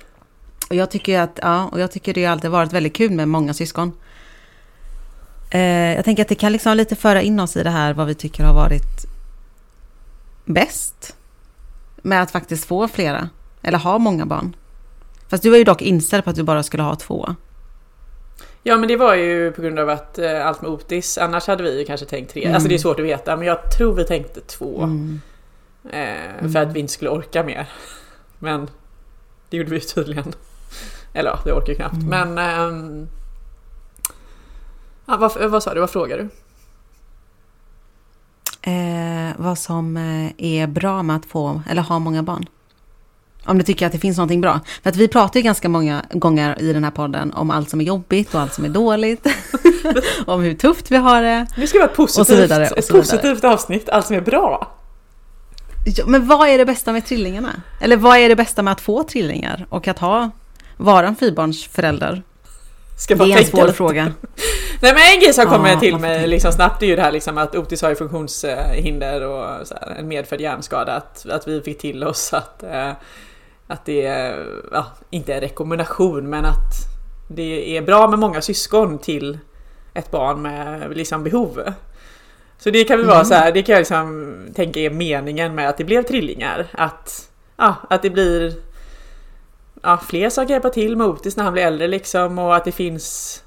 Och 0.69 0.75
jag 0.75 0.91
tycker 0.91 1.19
att, 1.19 1.39
ja, 1.41 1.65
och 1.65 1.80
jag 1.80 1.91
tycker 1.91 2.13
det 2.13 2.25
har 2.25 2.31
alltid 2.31 2.51
varit 2.51 2.74
väldigt 2.74 2.95
kul 2.95 3.12
med 3.12 3.27
många 3.27 3.53
syskon. 3.53 3.91
Eh, 5.51 5.95
jag 5.95 6.06
tänker 6.06 6.24
att 6.24 6.30
det 6.30 6.36
kan 6.36 6.51
liksom 6.51 6.77
lite 6.77 6.95
föra 6.95 7.21
in 7.21 7.39
oss 7.39 7.57
i 7.57 7.63
det 7.63 7.69
här 7.69 7.94
vad 7.94 8.07
vi 8.07 8.15
tycker 8.15 8.44
har 8.44 8.53
varit 8.53 9.06
bäst. 10.45 11.15
Med 12.01 12.21
att 12.21 12.31
faktiskt 12.31 12.65
få 12.65 12.88
flera, 12.88 13.30
eller 13.62 13.77
ha 13.77 13.97
många 13.97 14.25
barn. 14.25 14.56
Fast 15.30 15.44
du 15.44 15.50
var 15.50 15.57
ju 15.57 15.63
dock 15.63 15.81
inställd 15.81 16.24
på 16.24 16.30
att 16.30 16.36
du 16.36 16.44
bara 16.44 16.63
skulle 16.63 16.83
ha 16.83 16.95
två. 16.95 17.36
Ja 18.63 18.77
men 18.77 18.88
det 18.88 18.95
var 18.95 19.15
ju 19.15 19.51
på 19.51 19.62
grund 19.62 19.80
av 19.80 19.89
att 19.89 20.19
eh, 20.19 20.47
allt 20.47 20.62
med 20.62 20.71
Otis, 20.71 21.18
annars 21.18 21.47
hade 21.47 21.63
vi 21.63 21.80
ju 21.80 21.86
kanske 21.86 22.06
tänkt 22.06 22.33
tre. 22.33 22.44
Mm. 22.44 22.56
Alltså 22.56 22.69
det 22.69 22.75
är 22.75 22.80
svårt 22.80 23.00
att 23.00 23.06
veta 23.06 23.36
men 23.36 23.47
jag 23.47 23.71
tror 23.77 23.94
vi 23.95 24.03
tänkte 24.03 24.41
två. 24.41 24.83
Mm. 24.83 25.21
Eh, 25.89 26.50
För 26.51 26.59
att 26.59 26.74
vi 26.74 26.80
inte 26.80 26.94
skulle 26.94 27.09
orka 27.09 27.44
mer. 27.44 27.69
Men 28.39 28.69
det 29.50 29.57
gjorde 29.57 29.69
vi 29.69 29.75
ju 29.75 29.81
tydligen. 29.81 30.33
Eller 31.13 31.30
ja, 31.30 31.39
det 31.45 31.53
orkar 31.53 31.69
ju 31.69 31.75
knappt. 31.75 31.94
Mm. 32.03 32.33
Men... 32.33 32.38
ehm, 32.38 33.07
ja, 35.06 35.18
vad, 35.18 35.50
vad 35.51 35.63
sa 35.63 35.74
du? 35.74 35.80
Vad 35.80 35.89
frågar 35.89 36.18
du? 36.18 36.30
Eh, 38.62 39.31
vad 39.38 39.57
som 39.57 39.97
eh, 39.97 40.31
är 40.38 40.68
bra 40.68 41.03
med 41.03 41.15
att 41.15 41.25
få, 41.25 41.62
eller 41.69 41.81
ha 41.81 42.00
många 42.00 42.24
barn. 42.24 42.45
Om 43.45 43.57
du 43.57 43.63
tycker 43.63 43.86
att 43.86 43.91
det 43.91 44.00
finns 44.00 44.18
någonting 44.18 44.41
bra. 44.41 44.59
För 44.83 44.89
att 44.89 44.95
vi 44.95 45.07
pratar 45.07 45.39
ju 45.39 45.44
ganska 45.44 45.69
många 45.69 46.06
gånger 46.12 46.62
i 46.62 46.74
den 46.74 46.83
här 46.83 46.91
podden 46.91 47.33
om 47.33 47.51
allt 47.51 47.69
som 47.69 47.81
är 47.81 47.86
jobbigt 47.86 48.33
och 48.36 48.41
allt 48.41 48.53
som 48.53 48.65
är 48.65 48.69
dåligt. 48.69 49.27
om 50.25 50.41
hur 50.41 50.53
tufft 50.53 50.91
vi 50.91 50.97
har 50.97 51.21
det. 51.21 51.47
Nu 51.57 51.68
ska 51.68 51.77
det 51.77 51.81
vara 51.81 51.91
ett 51.91 51.97
positivt, 51.97 52.21
Och 52.21 52.27
så 52.27 52.36
vidare, 52.36 52.69
och 52.69 52.77
ett 52.77 52.86
så 52.86 52.94
vidare. 52.94 53.01
positivt 53.18 53.44
avsnitt, 53.44 53.89
allt 53.89 54.06
som 54.06 54.15
är 54.15 54.21
bra. 54.21 54.71
Ja, 55.85 56.05
men 56.07 56.27
vad 56.27 56.47
är 56.49 56.57
det 56.57 56.65
bästa 56.65 56.91
med 56.93 57.05
trillingarna? 57.05 57.61
Eller 57.81 57.97
vad 57.97 58.17
är 58.17 58.29
det 58.29 58.35
bästa 58.35 58.61
med 58.63 58.71
att 58.71 58.81
få 58.81 59.03
trillingar? 59.03 59.65
Och 59.69 59.87
att 59.87 59.99
ha, 59.99 60.29
vara 60.77 61.07
en 61.07 61.15
fyrbarnsförälder? 61.15 62.23
Ska 62.97 63.15
Det 63.15 63.33
är 63.33 63.37
en 63.37 63.45
svår 63.45 63.61
lite. 63.61 63.73
fråga. 63.73 64.03
Nej 64.81 64.93
men 64.93 65.13
en 65.13 65.19
grej 65.19 65.33
som 65.33 65.43
Ja, 65.43 65.49
kommer 65.49 65.75
till 65.75 65.97
mig 65.97 66.27
liksom 66.27 66.51
snabbt 66.51 66.83
är 66.83 66.87
ju 66.87 66.95
det 66.95 67.01
här 67.01 67.11
liksom 67.11 67.37
att 67.37 67.55
Otis 67.55 67.81
har 67.81 67.89
ju 67.89 67.95
funktionshinder 67.95 69.21
och 69.27 69.45
här, 69.45 69.95
en 69.99 70.07
medfödd 70.07 70.41
hjärnskada. 70.41 70.95
Att, 70.95 71.25
att 71.29 71.47
vi 71.47 71.61
fick 71.61 71.79
till 71.79 72.03
oss 72.03 72.33
att, 72.33 72.63
eh, 72.63 72.91
att 73.67 73.85
det 73.85 74.05
är, 74.05 74.45
ja, 74.71 74.85
inte 75.09 75.33
en 75.33 75.41
rekommendation 75.41 76.29
men 76.29 76.45
att 76.45 76.73
det 77.27 77.77
är 77.77 77.81
bra 77.81 78.07
med 78.07 78.19
många 78.19 78.41
syskon 78.41 78.97
till 78.97 79.37
ett 79.93 80.11
barn 80.11 80.41
med 80.41 80.97
liksom 80.97 81.23
behov. 81.23 81.73
Så 82.59 82.69
det 82.69 82.83
kan 82.83 82.97
väl 82.97 83.06
vara 83.07 83.15
Mm. 83.17 83.25
så 83.25 83.33
här, 83.33 83.51
det 83.51 83.63
kan 83.63 83.73
jag 83.73 83.79
liksom 83.79 84.35
tänka 84.56 84.79
är 84.79 84.89
meningen 84.89 85.56
med 85.56 85.69
att 85.69 85.77
det 85.77 85.83
blev 85.83 86.03
trillingar. 86.03 86.67
Att, 86.71 87.29
ja, 87.57 87.75
att 87.89 88.01
det 88.01 88.09
blir 88.09 88.53
ja, 89.83 90.00
fler 90.09 90.29
som 90.29 90.45
kan 90.45 90.51
hjälpa 90.53 90.69
till 90.69 90.95
med 90.97 91.07
Otis 91.07 91.38
när 91.38 91.44
han 91.44 91.53
blir 91.53 91.63
äldre 91.63 91.88
liksom 91.88 92.39
och 92.39 92.56
att 92.56 92.65
det 92.65 92.71
finns 92.71 93.44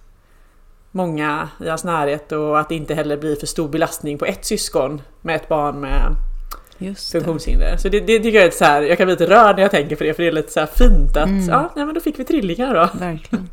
många 0.90 1.48
i 1.64 1.68
hans 1.68 1.84
närhet 1.84 2.32
och 2.32 2.60
att 2.60 2.68
det 2.68 2.74
inte 2.74 2.94
heller 2.94 3.16
blir 3.16 3.36
för 3.36 3.46
stor 3.46 3.68
belastning 3.68 4.18
på 4.18 4.24
ett 4.24 4.44
syskon 4.44 5.02
med 5.20 5.36
ett 5.36 5.48
barn 5.48 5.80
med 5.80 6.02
Just 6.78 7.12
det. 7.12 7.18
funktionshinder. 7.18 7.76
Så 7.76 7.88
det, 7.88 8.00
det 8.00 8.18
tycker 8.18 8.38
jag 8.38 8.42
är 8.42 8.44
lite 8.44 8.56
så 8.56 8.64
här, 8.64 8.82
jag 8.82 8.98
kan 8.98 9.06
bli 9.06 9.14
lite 9.14 9.30
rörd 9.30 9.56
när 9.56 9.62
jag 9.62 9.70
tänker 9.70 9.96
på 9.96 10.04
det 10.04 10.14
för 10.14 10.22
det 10.22 10.28
är 10.28 10.32
lite 10.32 10.52
så 10.52 10.60
här 10.60 10.66
fint 10.66 11.16
att 11.16 11.26
Mm. 11.28 11.48
ja, 11.48 11.72
nej, 11.76 11.84
men 11.84 11.94
då 11.94 12.00
fick 12.00 12.18
vi 12.18 12.24
trillingar 12.24 12.74
då. 12.74 12.88
Verkligen. 12.98 13.48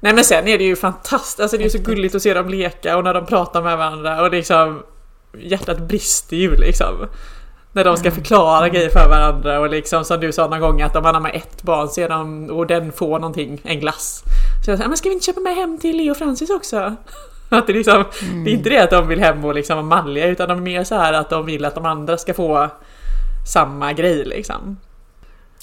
Nej 0.00 0.14
men 0.14 0.24
sen 0.24 0.48
är 0.48 0.58
det 0.58 0.64
ju 0.64 0.76
fantastiskt, 0.76 1.40
alltså 1.40 1.56
det 1.56 1.64
är 1.64 1.68
så 1.68 1.78
gulligt 1.78 2.14
att 2.14 2.22
se 2.22 2.34
dem 2.34 2.48
leka 2.48 2.96
och 2.96 3.04
när 3.04 3.14
de 3.14 3.26
pratar 3.26 3.62
med 3.62 3.78
varandra 3.78 4.22
och 4.22 4.30
liksom 4.30 4.82
hjärtat 5.38 5.78
brister 5.78 6.36
ju 6.36 6.56
liksom. 6.56 7.06
När 7.72 7.84
de 7.84 7.96
ska 7.96 8.08
Mm. 8.08 8.14
förklara 8.16 8.68
grejer 8.68 8.88
för 8.90 9.08
varandra 9.08 9.60
och 9.60 9.70
liksom 9.70 10.04
som 10.04 10.20
du 10.20 10.32
sa 10.32 10.46
någon 10.46 10.60
gång 10.60 10.82
att 10.82 10.96
om 10.96 11.02
man 11.02 11.14
har 11.14 11.22
med 11.22 11.34
ett 11.34 11.62
barn 11.62 11.88
så 11.88 12.00
är 12.00 12.08
de, 12.08 12.50
och 12.50 12.66
den 12.66 12.92
får 12.92 13.18
någonting, 13.18 13.60
en 13.64 13.80
glass. 13.80 14.22
Så 14.64 14.70
jag 14.70 14.78
säger, 14.78 14.88
men 14.88 14.96
ska 14.96 15.08
vi 15.08 15.14
inte 15.14 15.26
köpa 15.26 15.40
med 15.40 15.54
hem 15.54 15.78
till 15.78 15.96
Leo 15.96 16.10
och 16.10 16.16
Francis 16.16 16.50
också? 16.50 16.76
Att 17.48 17.66
det, 17.66 17.72
liksom, 17.72 18.04
det 18.44 18.50
är 18.50 18.54
inte 18.54 18.70
det 18.70 18.78
att 18.78 18.90
de 18.90 19.08
vill 19.08 19.20
hem 19.20 19.44
och 19.44 19.54
liksom 19.54 19.76
vara 19.76 19.86
malliga 19.86 20.26
utan 20.26 20.48
de 20.48 20.58
är 20.58 20.62
mer 20.62 20.84
så 20.84 20.94
här 20.94 21.12
att 21.12 21.30
de 21.30 21.46
vill 21.46 21.64
att 21.64 21.74
de 21.74 21.86
andra 21.86 22.18
ska 22.18 22.34
få 22.34 22.68
samma 23.52 23.92
grej 23.92 24.24
liksom. 24.24 24.76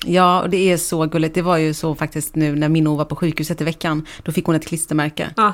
Ja, 0.06 0.42
och 0.42 0.50
det 0.50 0.72
är 0.72 0.78
så 0.78 1.06
gulligt. 1.06 1.36
Det 1.36 1.42
var 1.42 1.58
ju 1.58 1.74
så 1.74 1.96
faktiskt 1.96 2.36
nu 2.36 2.56
när 2.56 2.70
Minno 2.70 2.96
var 2.96 3.06
på 3.06 3.16
sjukhuset 3.16 3.62
i 3.62 3.64
veckan. 3.64 4.06
Då 4.24 4.32
fick 4.32 4.46
hon 4.46 4.56
ett 4.56 4.68
klistermärke. 4.68 5.34
Ah, 5.38 5.52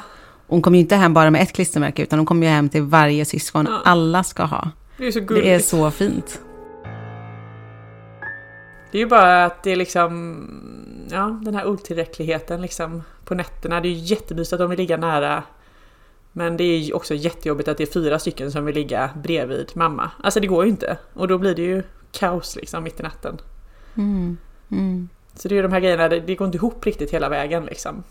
Hon 0.48 0.62
kom 0.62 0.76
ju 0.76 0.82
inte 0.82 0.96
hem 0.96 1.14
bara 1.14 1.32
med 1.32 1.42
ett 1.42 1.54
klistermärke, 1.54 2.04
utan 2.04 2.20
hon 2.20 2.26
kom 2.26 2.44
ju 2.44 2.50
hem 2.50 2.70
till 2.70 2.82
varje 2.82 3.26
syskon. 3.26 3.66
Ja. 3.70 3.82
Alla 3.86 4.24
ska 4.24 4.44
ha. 4.44 4.72
det 4.98 5.08
är 5.08 5.12
så 5.12 5.20
gulligt. 5.20 5.46
Det 5.46 5.54
är 5.54 5.60
så 5.60 5.92
fint. 5.92 6.42
Det 8.92 8.98
är 8.98 9.00
ju 9.00 9.06
bara 9.08 9.46
att 9.46 9.64
det 9.64 9.72
är 9.72 9.76
liksom, 9.76 10.38
ja 11.12 11.40
den 11.42 11.56
här 11.56 11.68
otillräckligheten 11.68 12.62
liksom 12.62 13.04
på 13.26 13.36
nätterna. 13.36 13.82
Det 13.82 13.88
är 13.88 13.92
ju 13.92 13.96
jättemysigt 14.00 14.54
att 14.54 14.60
de 14.60 14.70
vill 14.70 14.80
ligga 14.80 14.98
nära. 14.98 15.44
Men 16.32 16.58
det 16.58 16.64
är 16.64 16.78
ju 16.78 16.94
också 16.94 17.16
jättejobbigt 17.16 17.68
att 17.70 17.78
det 17.78 17.84
är 17.84 17.94
fyra 17.94 18.20
stycken 18.20 18.52
som 18.52 18.66
vill 18.66 18.76
ligga 18.76 19.10
bredvid 19.24 19.72
mamma. 19.74 20.12
Alltså 20.24 20.40
det 20.40 20.48
går 20.48 20.64
ju 20.64 20.70
inte. 20.70 20.98
Och 21.14 21.28
då 21.28 21.38
blir 21.38 21.56
det 21.56 21.62
ju 21.62 21.84
kaos 22.12 22.56
liksom 22.56 22.84
mitt 22.84 23.00
i 23.00 23.04
natten. 23.04 23.38
Mm. 23.96 24.38
Mm. 24.72 25.10
Så 25.36 25.48
det 25.48 25.54
är 25.54 25.56
ju 25.56 25.62
de 25.62 25.72
här 25.72 25.80
grejerna, 25.80 26.10
det, 26.10 26.20
det 26.20 26.36
går 26.36 26.46
inte 26.46 26.58
ihop 26.58 26.86
riktigt 26.86 27.12
hela 27.12 27.30
vägen 27.30 27.66
liksom. 27.66 28.04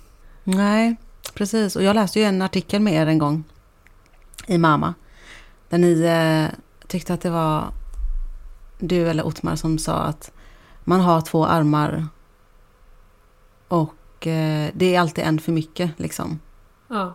Nej, 0.45 0.97
precis. 1.35 1.77
Och 1.77 1.83
jag 1.83 1.95
läste 1.95 2.19
ju 2.21 2.25
en 2.25 2.43
artikel 2.43 2.83
med 2.83 2.95
er 2.95 3.07
en 3.07 3.19
gång 3.19 3.45
i 4.47 4.59
Mama. 4.59 4.95
Där 5.69 5.79
ni 5.79 6.03
eh, 6.03 6.59
tyckte 6.87 7.15
att 7.15 7.21
det 7.21 7.31
var 7.31 7.65
du 8.79 9.09
eller 9.09 9.27
Otmar 9.27 9.57
som 9.57 9.79
sa 9.79 9.95
att 9.97 10.33
man 10.85 11.01
har 11.01 11.21
två 11.21 11.47
armar 11.47 12.07
och 13.69 14.27
eh, 14.27 14.71
det 14.75 14.95
är 14.95 15.01
alltid 15.01 15.25
en 15.25 15.39
för 15.39 15.53
mycket 15.53 15.91
liksom. 15.97 16.41
Ja, 16.89 17.15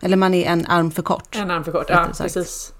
Eller 0.00 0.16
man 0.16 0.34
är 0.34 0.46
en 0.46 0.66
arm 0.66 0.90
för 0.90 1.02
kort. 1.02 1.36
en 1.36 1.50
arm 1.50 1.64
för 1.64 1.72
kort. 1.72 1.86
Ja, 1.88 2.04
sagt. 2.12 2.18
precis. 2.34 2.74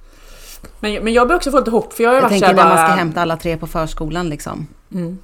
Men, 0.80 1.04
men 1.04 1.12
jag 1.12 1.28
börjar 1.28 1.36
också 1.36 1.50
få 1.50 1.58
lite 1.58 1.70
hopp 1.70 1.92
för 1.92 2.02
jag 2.02 2.10
har 2.10 2.14
Jag 2.14 2.22
varit 2.22 2.30
tänker 2.30 2.54
när 2.54 2.64
man 2.64 2.76
ska 2.76 2.86
bara... 2.86 2.96
hämta 2.96 3.22
alla 3.22 3.36
tre 3.36 3.56
på 3.56 3.66
förskolan 3.66 4.28
liksom. 4.28 4.66
Mm. 4.92 5.18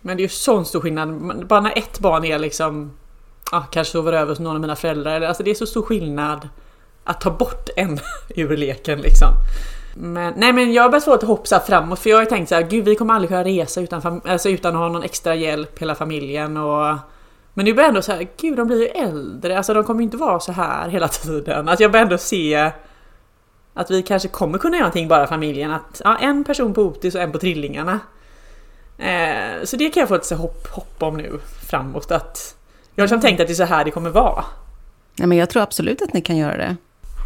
Men 0.00 0.16
det 0.16 0.20
är 0.20 0.24
ju 0.24 0.28
sån 0.28 0.64
stor 0.64 0.80
skillnad. 0.80 1.46
Bara 1.46 1.60
när 1.60 1.78
ett 1.78 1.98
barn 1.98 2.24
är 2.24 2.38
liksom 2.38 2.92
ja, 3.52 3.66
kanske 3.70 3.92
sover 3.92 4.12
över 4.12 4.28
hos 4.28 4.38
någon 4.38 4.54
av 4.54 4.60
mina 4.60 4.76
föräldrar. 4.76 5.20
Alltså 5.20 5.42
det 5.42 5.50
är 5.50 5.54
så 5.54 5.66
stor 5.66 5.82
skillnad 5.82 6.48
att 7.04 7.20
ta 7.20 7.30
bort 7.30 7.68
en 7.76 7.98
ur 8.36 8.56
leken 8.56 9.00
liksom. 9.00 9.28
Men, 9.96 10.34
nej 10.36 10.52
men 10.52 10.72
jag 10.72 10.82
har 10.82 10.90
börjat 10.90 11.04
få 11.04 11.12
lite 11.12 11.26
hopp 11.26 11.48
så 11.48 11.58
framåt 11.58 11.98
för 11.98 12.10
jag 12.10 12.16
har 12.16 12.22
ju 12.22 12.28
tänkt 12.28 12.48
så 12.48 12.54
här, 12.54 12.62
gud 12.62 12.84
vi 12.84 12.94
kommer 12.94 13.14
aldrig 13.14 13.28
kunna 13.28 13.44
resa 13.44 13.80
utan, 13.80 14.20
alltså, 14.24 14.48
utan 14.48 14.74
att 14.74 14.80
ha 14.80 14.88
någon 14.88 15.02
extra 15.02 15.34
hjälp 15.34 15.78
hela 15.78 15.94
familjen 15.94 16.56
och 16.56 16.96
men 17.54 17.64
nu 17.64 17.74
börjar 17.74 17.84
jag 17.84 17.88
ändå 17.88 18.02
så 18.02 18.12
här, 18.12 18.28
gud 18.40 18.56
de 18.56 18.66
blir 18.66 18.80
ju 18.80 18.86
äldre, 18.86 19.56
alltså 19.56 19.74
de 19.74 19.84
kommer 19.84 20.00
ju 20.00 20.04
inte 20.04 20.16
vara 20.16 20.40
så 20.40 20.52
här 20.52 20.88
hela 20.88 21.08
tiden. 21.22 21.68
Att 21.68 21.80
jag 21.80 21.92
börjar 21.92 22.04
ändå 22.04 22.18
se 22.18 22.70
att 23.74 23.90
vi 23.90 24.02
kanske 24.02 24.28
kommer 24.28 24.58
kunna 24.58 24.76
göra 24.76 24.84
någonting 24.84 25.08
bara 25.08 25.26
familjen. 25.26 25.70
Att 25.70 26.00
ja, 26.04 26.18
en 26.18 26.44
person 26.44 26.74
på 26.74 26.82
Otis 26.82 27.14
och 27.14 27.20
en 27.20 27.32
på 27.32 27.38
trillingarna. 27.38 28.00
Eh, 28.98 29.64
så 29.64 29.76
det 29.76 29.90
kan 29.90 30.00
jag 30.00 30.08
få 30.08 30.14
lite 30.14 30.34
hopp, 30.34 30.66
hopp 30.66 31.02
om 31.02 31.16
nu 31.16 31.38
framåt. 31.68 32.10
Att 32.10 32.56
jag 32.94 33.02
har 33.02 33.06
liksom 33.06 33.20
tänkt 33.20 33.40
att 33.40 33.46
det 33.46 33.52
är 33.52 33.54
så 33.54 33.64
här 33.64 33.84
det 33.84 33.90
kommer 33.90 34.10
vara. 34.10 34.44
Nej, 35.16 35.28
men 35.28 35.38
jag 35.38 35.50
tror 35.50 35.62
absolut 35.62 36.02
att 36.02 36.12
ni 36.12 36.20
kan 36.20 36.36
göra 36.36 36.56
det. 36.56 36.76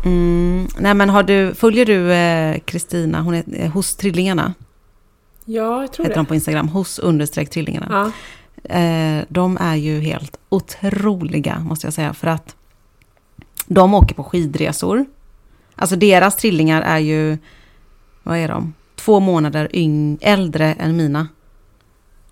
Mm, 0.04 0.68
nej, 0.78 0.94
men 0.94 1.10
har 1.10 1.22
du, 1.22 1.54
följer 1.54 1.86
du 1.86 2.12
eh, 2.12 2.58
Kristina, 2.58 3.20
hon 3.20 3.34
är 3.34 3.44
eh, 3.52 3.70
hos 3.70 3.96
Trillingarna? 3.96 4.54
Ja, 5.44 5.80
jag 5.80 5.92
tror 5.92 6.04
Heter 6.04 6.14
det. 6.14 6.20
de 6.20 6.26
på 6.26 6.34
Instagram, 6.34 6.68
hos 6.68 6.98
understreck 6.98 7.50
Trillingarna. 7.50 7.86
Ja. 7.90 8.74
Eh, 8.74 9.24
de 9.28 9.58
är 9.60 9.74
ju 9.74 10.00
helt 10.00 10.36
otroliga, 10.48 11.58
måste 11.58 11.86
jag 11.86 11.94
säga. 11.94 12.14
För 12.14 12.28
att 12.28 12.56
de 13.66 13.94
åker 13.94 14.14
på 14.14 14.24
skidresor. 14.24 15.04
Alltså 15.78 15.96
deras 15.96 16.36
trillingar 16.36 16.82
är 16.82 16.98
ju, 16.98 17.38
vad 18.22 18.38
är 18.38 18.48
de? 18.48 18.74
Två 18.96 19.20
månader 19.20 19.68
yng, 19.76 20.18
äldre 20.20 20.72
än 20.74 20.96
mina. 20.96 21.28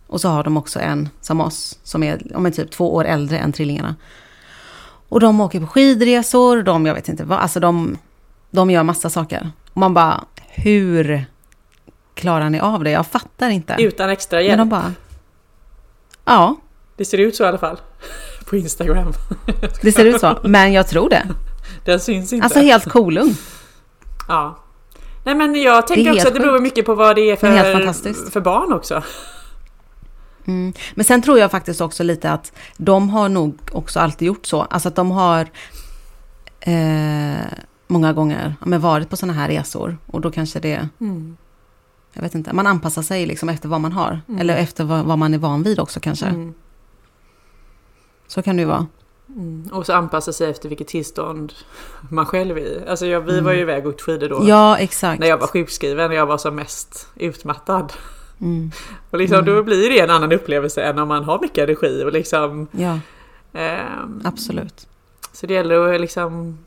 Och 0.06 0.20
så 0.20 0.28
har 0.28 0.44
de 0.44 0.56
också 0.56 0.80
en 0.80 1.08
som 1.20 1.40
oss, 1.40 1.78
som 1.82 2.02
är 2.02 2.36
om 2.36 2.46
en 2.46 2.52
typ 2.52 2.70
två 2.70 2.94
år 2.94 3.04
äldre 3.04 3.38
än 3.38 3.52
trillingarna. 3.52 3.96
Och 5.08 5.20
de 5.20 5.40
åker 5.40 5.60
på 5.60 5.66
skidresor, 5.66 6.62
de, 6.62 6.86
jag 6.86 6.94
vet 6.94 7.08
inte 7.08 7.24
vad, 7.24 7.38
alltså 7.38 7.60
de, 7.60 7.98
de 8.50 8.70
gör 8.70 8.82
massa 8.82 9.10
saker. 9.10 9.50
Och 9.70 9.76
man 9.76 9.94
bara, 9.94 10.24
hur 10.48 11.24
klarar 12.14 12.50
ni 12.50 12.60
av 12.60 12.84
det? 12.84 12.90
Jag 12.90 13.06
fattar 13.06 13.50
inte. 13.50 13.76
Utan 13.78 14.10
extra 14.10 14.38
Men 14.38 14.46
hjälp. 14.46 14.58
de 14.58 14.68
bara, 14.68 14.92
ja, 16.24 16.56
Det 16.96 17.04
ser 17.04 17.18
ut 17.18 17.36
så 17.36 17.44
i 17.44 17.46
alla 17.46 17.58
fall. 17.58 17.80
På 18.50 18.56
Instagram. 18.56 19.12
det 19.82 19.92
ser 19.92 20.04
ut 20.04 20.20
så. 20.20 20.38
Men 20.44 20.72
jag 20.72 20.86
tror 20.88 21.08
det. 21.08 21.26
Den 21.86 22.00
syns 22.00 22.32
inte. 22.32 22.44
Alltså 22.44 22.58
helt 22.58 22.88
kolugn. 22.88 23.36
Ja. 24.28 24.58
Nej 25.24 25.34
men 25.34 25.54
jag 25.54 25.86
tänker 25.86 26.12
också 26.12 26.28
att 26.28 26.34
det 26.34 26.40
beror 26.40 26.58
mycket 26.58 26.86
på 26.86 26.94
vad 26.94 27.16
det 27.16 27.30
är 27.30 27.36
för, 27.36 27.72
fantastiskt. 27.72 28.32
för 28.32 28.40
barn 28.40 28.72
också. 28.72 29.02
Mm. 30.46 30.72
Men 30.94 31.04
sen 31.04 31.22
tror 31.22 31.38
jag 31.38 31.50
faktiskt 31.50 31.80
också 31.80 32.02
lite 32.02 32.30
att 32.30 32.52
de 32.76 33.10
har 33.10 33.28
nog 33.28 33.58
också 33.72 34.00
alltid 34.00 34.26
gjort 34.26 34.46
så. 34.46 34.62
Alltså 34.62 34.88
att 34.88 34.96
de 34.96 35.10
har 35.10 35.48
eh, 36.60 37.46
många 37.86 38.12
gånger 38.12 38.54
men 38.64 38.80
varit 38.80 39.10
på 39.10 39.16
sådana 39.16 39.32
här 39.32 39.48
resor. 39.48 39.98
Och 40.06 40.20
då 40.20 40.30
kanske 40.30 40.60
det, 40.60 40.88
jag 42.12 42.22
vet 42.22 42.34
inte, 42.34 42.52
man 42.52 42.66
anpassar 42.66 43.02
sig 43.02 43.26
liksom 43.26 43.48
efter 43.48 43.68
vad 43.68 43.80
man 43.80 43.92
har. 43.92 44.20
Mm. 44.28 44.40
Eller 44.40 44.56
efter 44.56 44.84
vad, 44.84 45.04
vad 45.04 45.18
man 45.18 45.34
är 45.34 45.38
van 45.38 45.62
vid 45.62 45.80
också 45.80 46.00
kanske. 46.00 46.26
Mm. 46.26 46.54
Så 48.26 48.42
kan 48.42 48.56
det 48.56 48.60
ju 48.60 48.68
vara. 48.68 48.86
Mm. 49.28 49.68
Och 49.72 49.86
så 49.86 49.92
anpassa 49.92 50.32
sig 50.32 50.50
efter 50.50 50.68
vilket 50.68 50.88
tillstånd 50.88 51.52
man 52.10 52.26
själv 52.26 52.58
är 52.58 52.62
i. 52.62 52.84
Alltså 52.88 53.06
jag, 53.06 53.20
vi 53.20 53.40
var 53.40 53.52
ju 53.52 53.60
iväg 53.60 53.86
och 53.86 53.92
åkte 53.92 54.02
skidor 54.02 54.28
då. 54.28 54.36
Mm. 54.36 54.48
Ja, 54.48 54.78
exakt. 54.78 55.20
När 55.20 55.26
jag 55.26 55.38
var 55.38 55.46
sjukskriven 55.46 56.10
och 56.10 56.16
jag 56.16 56.26
var 56.26 56.38
som 56.38 56.54
mest 56.54 57.08
utmattad. 57.14 57.92
Mm. 58.40 58.70
Och 59.10 59.18
liksom, 59.18 59.44
då 59.44 59.62
blir 59.62 59.90
det 59.90 60.00
en 60.00 60.10
annan 60.10 60.32
upplevelse 60.32 60.82
än 60.82 60.98
om 60.98 61.08
man 61.08 61.24
har 61.24 61.40
mycket 61.40 61.58
energi 61.58 62.04
och 62.04 62.12
liksom... 62.12 62.68
Ja, 62.72 62.98
ehm, 63.52 64.20
absolut. 64.24 64.86
så 65.32 65.46
det 65.46 65.54
gäller 65.54 65.94
att 65.94 66.00
liksom 66.00 66.58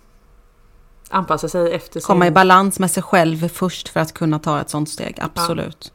anpassa 1.09 1.49
sig 1.49 1.73
efter 1.73 1.99
sin... 1.99 2.07
Komma 2.07 2.27
i 2.27 2.31
balans 2.31 2.79
med 2.79 2.91
sig 2.91 3.03
själv 3.03 3.49
först 3.49 3.89
för 3.89 3.99
att 3.99 4.13
kunna 4.13 4.39
ta 4.39 4.61
ett 4.61 4.69
sånt 4.69 4.89
steg. 4.89 5.19
Absolut. 5.21 5.91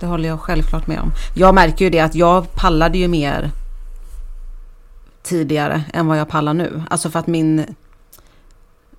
Det 0.00 0.06
håller 0.06 0.28
jag 0.28 0.40
självklart 0.40 0.86
med 0.86 1.00
om. 1.00 1.12
Jag 1.36 1.54
märker 1.54 1.84
ju 1.84 1.90
det 1.90 2.00
att 2.00 2.14
jag 2.14 2.52
pallade 2.54 2.98
ju 2.98 3.08
mer 3.08 3.50
tidigare 5.28 5.82
än 5.94 6.06
vad 6.06 6.18
jag 6.18 6.28
pallar 6.28 6.54
nu. 6.54 6.82
Alltså 6.90 7.10
för 7.10 7.18
att 7.18 7.26
min, 7.26 7.74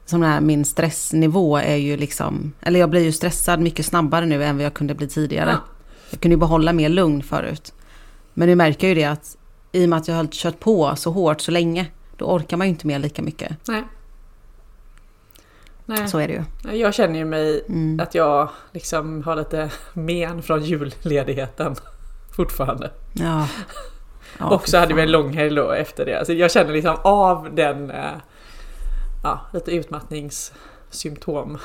som 0.06 0.22
här, 0.22 0.42
min 0.42 0.66
stressnivå 0.66 1.58
är 1.58 1.76
ju 1.76 1.98
liksom, 1.98 2.54
eller 2.62 2.80
jag 2.80 2.90
blir 2.90 3.04
ju 3.04 3.12
stressad 3.12 3.60
mycket 3.60 3.86
snabbare 3.86 4.26
nu 4.26 4.44
än 4.44 4.56
vad 4.58 4.66
jag 4.66 4.74
kunde 4.74 4.96
bli 4.96 5.08
tidigare. 5.08 5.50
Ja. 5.52 5.60
Jag 6.10 6.22
kunde 6.22 6.34
ju 6.34 6.40
behålla 6.40 6.74
mer 6.74 6.90
lugn 6.90 7.24
förut. 7.24 7.74
Men 8.34 8.48
nu 8.48 8.56
märker 8.56 8.88
jag 8.88 8.96
ju 8.96 9.02
det 9.02 9.10
att 9.10 9.38
i 9.72 9.86
och 9.86 9.90
med 9.90 9.98
att 9.98 10.08
jag 10.08 10.16
har 10.16 10.26
kört 10.32 10.60
på 10.60 10.96
så 10.96 11.12
hårt 11.12 11.42
så 11.42 11.52
länge, 11.52 11.86
då 12.18 12.26
orkar 12.26 12.58
man 12.58 12.68
ju 12.68 12.72
inte 12.72 12.88
med 12.88 13.02
lika 13.02 13.22
mycket. 13.22 13.68
Nej. 13.68 13.84
Nej. 15.86 16.08
Så 16.08 16.18
är 16.20 16.28
det 16.28 16.34
ju. 16.34 16.78
Jag 16.78 16.94
känner 16.94 17.20
ju 17.20 17.26
mig 17.26 17.64
Mm. 17.70 18.00
att 18.00 18.16
jag 18.16 18.50
liksom 18.74 19.24
har 19.24 19.36
lite 19.36 19.70
men 19.94 20.42
från 20.42 20.64
julledigheten 20.64 21.76
fortfarande. 22.36 22.92
Ja. 23.14 23.48
Ja, 24.38 24.50
och 24.50 24.70
så 24.70 24.78
hade 24.78 24.94
vi 24.94 25.02
en 25.02 25.12
långhelg 25.12 25.56
då 25.56 25.72
efter 25.72 26.06
det. 26.06 26.20
Alltså 26.20 26.34
jag 26.34 26.52
känner 26.52 26.74
liksom 26.74 26.98
av 27.04 27.56
den, 27.56 27.92
eh, 27.92 28.12
ja, 29.24 29.42
lite 29.54 29.72
utmattningssymptom. 29.72 31.58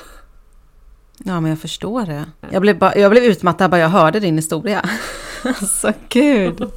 Ja, 1.18 1.40
men 1.40 1.50
jag 1.50 1.58
förstår 1.58 2.06
det. 2.06 2.24
Jag 2.50 2.62
blev, 2.62 2.78
bara, 2.78 2.96
jag 2.96 3.10
blev 3.10 3.24
utmattad 3.24 3.70
bara 3.70 3.80
jag 3.80 3.88
hörde 3.88 4.20
din 4.20 4.36
historia. 4.36 4.88
alltså 5.42 5.92
gud. 6.08 6.70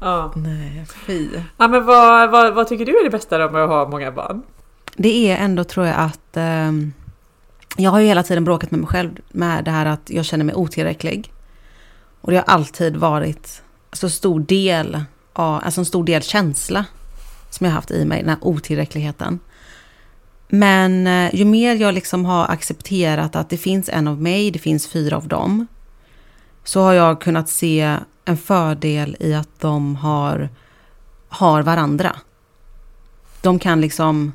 Ja. 0.00 0.32
Nej, 0.36 0.86
fy. 1.06 1.28
ja 1.56 1.68
men 1.68 1.84
vad, 1.86 2.30
vad, 2.30 2.54
vad 2.54 2.68
tycker 2.68 2.86
du 2.86 2.98
är 2.98 3.04
det 3.04 3.10
bästa 3.10 3.38
då 3.38 3.50
med 3.50 3.62
att 3.64 3.68
ha 3.68 3.88
många 3.88 4.12
barn? 4.12 4.42
Det 4.96 5.30
är 5.30 5.36
ändå 5.36 5.64
tror 5.64 5.86
jag 5.86 5.96
att 5.96 6.36
ehm, 6.36 6.92
jag 7.76 7.90
har 7.90 8.00
ju 8.00 8.06
hela 8.06 8.22
tiden 8.22 8.44
bråkat 8.44 8.70
med 8.70 8.80
mig 8.80 8.88
själv 8.88 9.10
med 9.28 9.64
det 9.64 9.70
här 9.70 9.86
att 9.86 10.10
jag 10.10 10.24
känner 10.24 10.44
mig 10.44 10.54
otillräcklig. 10.54 11.32
Och 12.20 12.30
det 12.30 12.36
har 12.36 12.44
alltid 12.44 12.96
varit 12.96 13.62
så 13.92 14.10
stor 14.10 14.40
del 14.40 15.04
av, 15.32 15.60
alltså 15.64 15.80
en 15.80 15.84
stor 15.84 16.04
del 16.04 16.22
känsla 16.22 16.84
som 17.50 17.66
jag 17.66 17.72
haft 17.72 17.90
i 17.90 18.04
mig, 18.04 18.20
den 18.20 18.28
här 18.28 18.38
otillräckligheten. 18.40 19.38
Men 20.48 21.06
eh, 21.06 21.34
ju 21.34 21.44
mer 21.44 21.76
jag 21.76 21.94
liksom 21.94 22.24
har 22.24 22.44
accepterat 22.48 23.36
att 23.36 23.50
det 23.50 23.56
finns 23.56 23.88
en 23.88 24.08
av 24.08 24.22
mig, 24.22 24.50
det 24.50 24.58
finns 24.58 24.88
fyra 24.88 25.16
av 25.16 25.28
dem, 25.28 25.66
så 26.64 26.80
har 26.80 26.92
jag 26.92 27.20
kunnat 27.20 27.48
se 27.48 27.96
en 28.24 28.36
fördel 28.36 29.16
i 29.20 29.34
att 29.34 29.60
de 29.60 29.96
har, 29.96 30.48
har 31.28 31.62
varandra. 31.62 32.16
De 33.40 33.58
kan 33.58 33.80
liksom 33.80 34.32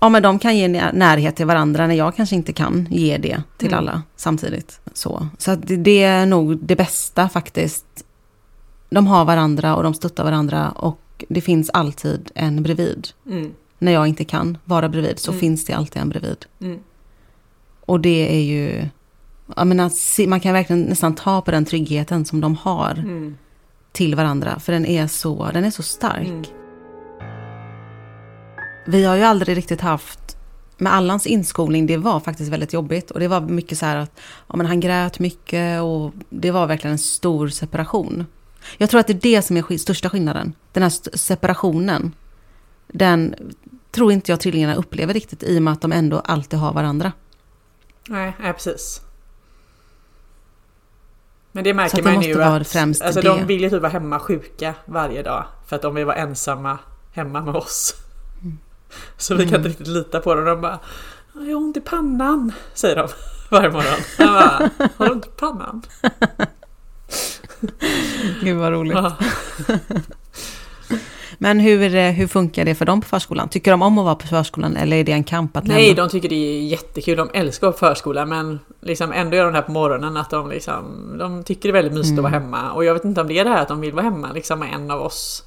Ja, 0.00 0.08
men 0.08 0.22
de 0.22 0.38
kan 0.38 0.56
ge 0.58 0.68
när- 0.68 0.92
närhet 0.92 1.36
till 1.36 1.46
varandra 1.46 1.86
när 1.86 1.94
jag 1.94 2.16
kanske 2.16 2.36
inte 2.36 2.52
kan 2.52 2.86
ge 2.90 3.18
det 3.18 3.42
till 3.58 3.68
Mm. 3.68 3.78
alla 3.78 4.02
samtidigt. 4.16 4.80
Så, 4.92 5.28
så 5.38 5.54
det- 5.54 6.02
är 6.02 6.26
nog 6.26 6.56
det 6.58 6.76
bästa 6.76 7.28
faktiskt. 7.28 7.86
De 8.90 9.06
har 9.06 9.24
varandra 9.24 9.76
och 9.76 9.82
de 9.82 9.94
stöttar 9.94 10.24
varandra 10.24 10.70
och 10.70 11.24
det 11.28 11.40
finns 11.40 11.70
alltid 11.70 12.30
en 12.34 12.62
bredvid. 12.62 13.08
Mm. 13.26 13.52
När 13.78 13.92
jag 13.92 14.06
inte 14.08 14.24
kan 14.24 14.58
vara 14.64 14.88
bredvid 14.88 15.18
så 15.18 15.30
Mm. 15.30 15.40
finns 15.40 15.64
det 15.64 15.72
alltid 15.72 16.02
en 16.02 16.08
bredvid. 16.08 16.44
Mm. 16.60 16.78
Och 17.86 18.00
det 18.00 18.36
är 18.36 18.42
ju... 18.42 18.88
Jag 19.56 19.66
menar, 19.66 20.26
man 20.26 20.40
kan 20.40 20.52
verkligen 20.52 20.82
nästan 20.82 21.14
ta 21.14 21.40
på 21.40 21.50
den 21.50 21.64
tryggheten 21.64 22.24
som 22.24 22.40
de 22.40 22.56
har 22.56 22.92
Mm. 22.92 23.36
till 23.92 24.14
varandra. 24.14 24.58
För 24.58 24.72
den 24.72 24.86
är 24.86 25.06
så, 25.06 25.50
den 25.54 25.64
är 25.64 25.70
så 25.70 25.82
stark. 25.82 26.50
Vi 28.90 29.04
har 29.04 29.16
ju 29.16 29.22
aldrig 29.22 29.56
riktigt 29.56 29.80
haft, 29.80 30.36
med 30.76 30.94
Allans 30.94 31.26
inskolning, 31.26 31.86
det 31.86 31.96
var 31.96 32.20
faktiskt 32.20 32.52
väldigt 32.52 32.72
jobbigt. 32.72 33.10
Och 33.10 33.20
det 33.20 33.28
var 33.28 33.40
mycket 33.40 33.78
så 33.78 33.86
här 33.86 33.96
att 33.96 34.20
ja, 34.48 34.56
men 34.56 34.66
han 34.66 34.80
grät 34.80 35.18
mycket 35.18 35.82
och 35.82 36.12
det 36.30 36.50
var 36.50 36.66
verkligen 36.66 36.92
en 36.92 36.98
stor 36.98 37.48
separation. 37.48 38.26
Jag 38.78 38.90
tror 38.90 39.00
att 39.00 39.06
det 39.06 39.12
är 39.12 39.20
det 39.36 39.42
som 39.42 39.56
är 39.56 39.76
största 39.76 40.10
skillnaden. 40.10 40.52
Den 40.72 40.82
här 40.82 41.16
separationen. 41.16 42.14
Den 42.86 43.34
tror 43.90 44.12
inte 44.12 44.32
jag 44.32 44.40
trillingarna 44.40 44.74
upplever 44.74 45.14
riktigt 45.14 45.42
i 45.42 45.58
och 45.58 45.62
med 45.62 45.72
att 45.72 45.80
de 45.80 45.92
ändå 45.92 46.18
alltid 46.18 46.58
har 46.58 46.72
varandra. 46.72 47.12
Nej, 48.08 48.36
nej, 48.40 48.52
precis. 48.52 49.00
Men 51.52 51.64
det 51.64 51.74
märker 51.74 52.02
man 52.02 52.22
ju 52.22 52.42
att 52.42 52.76
alltså, 52.76 53.20
det. 53.20 53.28
de 53.28 53.46
vill 53.46 53.60
ju 53.60 53.70
typ 53.70 53.82
vara 53.82 53.92
hemma 53.92 54.18
sjuka 54.18 54.74
varje 54.84 55.22
dag. 55.22 55.44
För 55.66 55.76
att 55.76 55.82
de 55.82 55.94
vill 55.94 56.04
vara 56.04 56.16
ensamma 56.16 56.78
hemma 57.12 57.40
med 57.40 57.56
oss. 57.56 57.94
Mm. 58.90 59.02
Så 59.16 59.34
vi 59.34 59.46
kan 59.46 59.54
inte 59.54 59.68
riktigt 59.68 59.86
lita 59.86 60.20
på 60.20 60.34
dem. 60.34 60.44
De 60.44 60.60
bara 60.60 60.78
Jag 61.34 61.40
har 61.42 61.54
ont 61.54 61.76
i 61.76 61.80
pannan, 61.80 62.52
säger 62.74 62.96
de 62.96 63.08
varje 63.50 63.70
morgon. 63.70 64.00
Jag 64.18 64.28
bara, 64.28 64.70
har 64.96 65.06
du 65.06 65.12
ont 65.12 65.26
i 65.26 65.30
pannan? 65.36 65.82
Gud 68.42 68.56
vad 68.56 68.72
roligt. 68.72 68.94
Ja. 68.94 69.12
Men 71.42 71.60
hur, 71.60 72.10
hur 72.12 72.26
funkar 72.26 72.64
det 72.64 72.74
för 72.74 72.84
dem 72.84 73.00
på 73.00 73.08
förskolan? 73.08 73.48
Tycker 73.48 73.70
de 73.70 73.82
om 73.82 73.98
att 73.98 74.04
vara 74.04 74.14
på 74.14 74.26
förskolan 74.26 74.76
eller 74.76 74.96
är 74.96 75.04
det 75.04 75.12
en 75.12 75.24
kamp 75.24 75.56
att 75.56 75.64
Nej, 75.66 75.88
lämna? 75.88 76.02
de 76.02 76.10
tycker 76.10 76.28
det 76.28 76.34
är 76.34 76.62
jättekul. 76.62 77.16
De 77.16 77.30
älskar 77.34 77.68
att 77.68 77.82
vara 77.82 77.90
på 77.90 77.94
förskola 77.94 78.26
men 78.26 78.58
liksom 78.80 79.12
ändå 79.12 79.36
gör 79.36 79.44
de 79.44 79.52
det 79.52 79.58
här 79.58 79.66
på 79.66 79.72
morgonen 79.72 80.16
att 80.16 80.30
de 80.30 80.50
liksom 80.50 81.14
De 81.18 81.44
tycker 81.44 81.62
det 81.62 81.70
är 81.70 81.82
väldigt 81.82 81.92
mysigt 81.98 82.18
att 82.18 82.22
vara 82.22 82.32
hemma. 82.32 82.72
Och 82.72 82.84
jag 82.84 82.94
vet 82.94 83.04
inte 83.04 83.20
om 83.20 83.28
det 83.28 83.38
är 83.38 83.44
det 83.44 83.50
här 83.50 83.62
att 83.62 83.68
de 83.68 83.80
vill 83.80 83.92
vara 83.92 84.04
hemma 84.04 84.32
liksom 84.32 84.58
med 84.58 84.74
en 84.74 84.90
av 84.90 85.00
oss. 85.02 85.44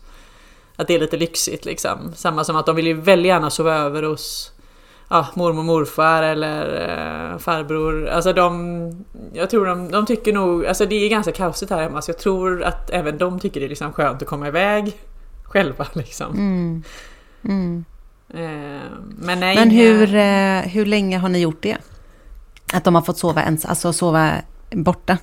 Att 0.76 0.88
det 0.88 0.96
är 0.96 1.00
lite 1.00 1.18
lyxigt 1.18 1.66
liksom. 1.66 2.14
Samma 2.16 2.44
som 2.44 2.56
att 2.56 2.66
de 2.66 2.76
vill 2.76 2.88
ju 2.88 2.94
väldigt 2.94 3.28
gärna 3.28 3.50
sova 3.50 3.76
över 3.76 4.04
hos 4.04 4.52
ja, 5.10 5.28
mormor 5.34 5.60
och 5.60 5.66
morfar 5.66 6.24
eller 6.24 6.90
eh, 7.32 7.38
farbror. 7.38 8.08
Alltså 8.08 8.34
de... 8.34 9.06
Jag 9.34 9.50
tror 9.50 9.66
de, 9.66 9.92
de 9.92 10.06
tycker 10.06 10.34
nog... 10.34 10.66
Alltså 10.66 10.86
det 10.86 10.96
är 10.96 11.10
ganska 11.10 11.32
kaosigt 11.32 11.72
här 11.72 11.82
hemma 11.82 12.02
så 12.02 12.12
jag 12.12 12.18
tror 12.18 12.64
att 12.64 12.90
även 12.90 13.18
de 13.18 13.40
tycker 13.40 13.60
det 13.60 13.66
är 13.66 13.70
liksom 13.70 13.94
skönt 13.94 14.22
att 14.22 14.28
komma 14.28 14.48
iväg 14.48 14.98
själva 15.44 15.88
liksom. 15.94 16.32
Mm. 16.32 16.84
Mm. 17.44 17.86
Eh, 18.30 18.90
men 19.18 19.40
nej. 19.40 19.56
Men 19.56 19.68
eh, 19.68 19.76
hur, 19.76 20.16
eh, 20.16 20.72
hur 20.72 20.86
länge 20.86 21.18
har 21.18 21.30
ni 21.30 21.40
gjort 21.40 21.62
det? 21.62 21.78
Att 22.74 22.84
de 22.84 22.96
har 22.96 23.02
fått 23.02 23.18
sova 23.18 23.44
ens, 23.44 23.66
alltså 23.66 23.94
sova 23.94 24.36
borta? 24.72 25.18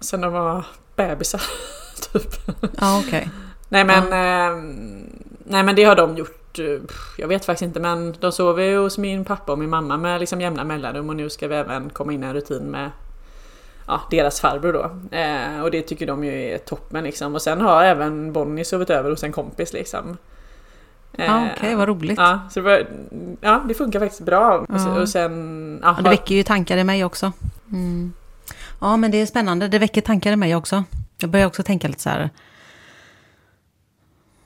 Sen 0.00 0.20
de 0.20 0.32
var 0.32 0.66
bebisar. 0.96 1.42
typ. 2.12 2.34
Ja, 2.80 3.02
okej. 3.06 3.30
Nej 3.72 3.84
men, 3.84 4.02
eh, 4.02 4.62
nej 5.44 5.62
men 5.62 5.74
det 5.76 5.84
har 5.84 5.96
de 5.96 6.16
gjort. 6.16 6.58
eh, 6.58 6.64
Jag 7.18 7.28
vet 7.28 7.44
faktiskt 7.44 7.62
inte 7.62 7.80
men 7.80 8.14
de 8.20 8.32
sover 8.32 8.64
ju 8.64 8.78
hos 8.78 8.98
min 8.98 9.24
pappa 9.24 9.52
och 9.52 9.58
min 9.58 9.70
mamma 9.70 9.96
med 9.96 10.20
liksom 10.20 10.40
jämna 10.40 10.64
mellanrum 10.64 11.08
och 11.08 11.16
nu 11.16 11.30
ska 11.30 11.48
vi 11.48 11.54
även 11.54 11.90
komma 11.90 12.12
in 12.12 12.24
i 12.24 12.26
en 12.26 12.34
rutin 12.34 12.62
med 12.70 12.90
ja, 13.86 14.00
deras 14.10 14.40
farbror 14.40 14.72
då. 14.72 15.16
Eh, 15.16 15.62
och 15.62 15.70
det 15.70 15.82
tycker 15.82 16.06
de 16.06 16.24
ju 16.24 16.32
är 16.32 16.58
toppen 16.58 17.04
liksom. 17.04 17.34
Och 17.34 17.42
sen 17.42 17.60
har 17.60 17.84
även 17.84 18.32
Bonnie 18.32 18.64
sovit 18.64 18.90
över 18.90 19.10
hos 19.10 19.22
en 19.22 19.32
kompis 19.32 19.72
liksom. 19.72 20.16
Ja, 21.16 21.24
Eh, 21.24 21.46
Okej, 21.56 21.74
vad 21.74 21.88
roligt. 21.88 22.18
Ja, 22.18 22.40
så 22.50 22.60
det, 22.60 22.64
var, 22.64 22.86
ja, 23.40 23.62
det 23.68 23.74
funkar 23.74 24.00
faktiskt 24.00 24.20
bra. 24.22 24.58
Och 24.68 24.80
sen, 24.80 24.94
Ja. 24.94 25.00
och 25.00 25.08
sen 25.08 25.80
Ja, 25.82 25.96
det 26.02 26.10
väcker 26.10 26.34
ju 26.34 26.42
tankar 26.42 26.76
i 26.76 26.84
mig 26.84 27.04
också. 27.04 27.32
Mm. 27.70 28.12
Ja, 28.80 28.96
men 28.96 29.10
det 29.10 29.20
är 29.20 29.26
spännande. 29.26 29.68
Det 29.68 29.78
väcker 29.78 30.00
tankar 30.00 30.32
i 30.32 30.36
mig 30.36 30.56
också. 30.56 30.84
Jag 31.18 31.30
börjar 31.30 31.46
också 31.46 31.62
tänka 31.62 31.88
lite 31.88 32.00
så 32.00 32.08
här. 32.10 32.30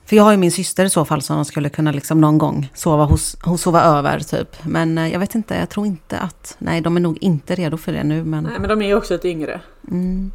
För 0.07 0.15
jag 0.15 0.23
har 0.23 0.31
ju 0.31 0.37
min 0.37 0.51
syster 0.51 0.85
i 0.85 0.89
så 0.89 1.05
fall 1.05 1.21
som 1.21 1.45
skulle 1.45 1.69
kunna 1.69 1.91
liksom 1.91 2.21
någon 2.21 2.37
gång 2.37 2.71
sova, 2.73 3.05
hos, 3.05 3.37
hos 3.43 3.61
sova 3.61 3.81
över 3.81 4.19
typ. 4.19 4.55
Men 4.63 4.97
eh, 4.97 5.07
jag 5.07 5.19
vet 5.19 5.35
inte, 5.35 5.55
jag 5.55 5.69
tror 5.69 5.85
inte 5.85 6.19
att... 6.19 6.55
Nej, 6.59 6.81
de 6.81 6.95
är 6.95 7.01
nog 7.01 7.17
inte 7.21 7.55
redo 7.55 7.77
för 7.77 7.91
det 7.93 8.03
nu. 8.03 8.23
Men, 8.23 8.43
nej, 8.43 8.59
men 8.59 8.69
de 8.69 8.81
är 8.81 8.87
ju 8.87 8.95
också 8.95 9.13
lite 9.13 9.29
yngre. 9.29 9.61
mm. 9.91 10.31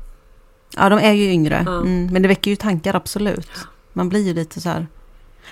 Ja, 0.76 0.88
de 0.88 0.98
är 0.98 1.12
ju 1.12 1.24
yngre. 1.32 1.56
Mm. 1.56 2.06
Men 2.12 2.22
det 2.22 2.28
väcker 2.28 2.50
ju 2.50 2.56
tankar, 2.56 2.94
absolut. 2.96 3.50
Man 3.92 4.08
blir 4.08 4.20
ju 4.26 4.34
lite 4.34 4.60
så 4.60 4.68
här... 4.68 4.86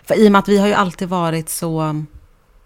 För 0.05 0.15
i 0.15 0.29
och 0.29 0.33
med 0.33 0.39
att 0.39 0.49
vi 0.49 0.59
har 0.59 0.67
ju 0.67 0.73
alltid 0.75 1.09
varit 1.09 1.49
så... 1.51 2.05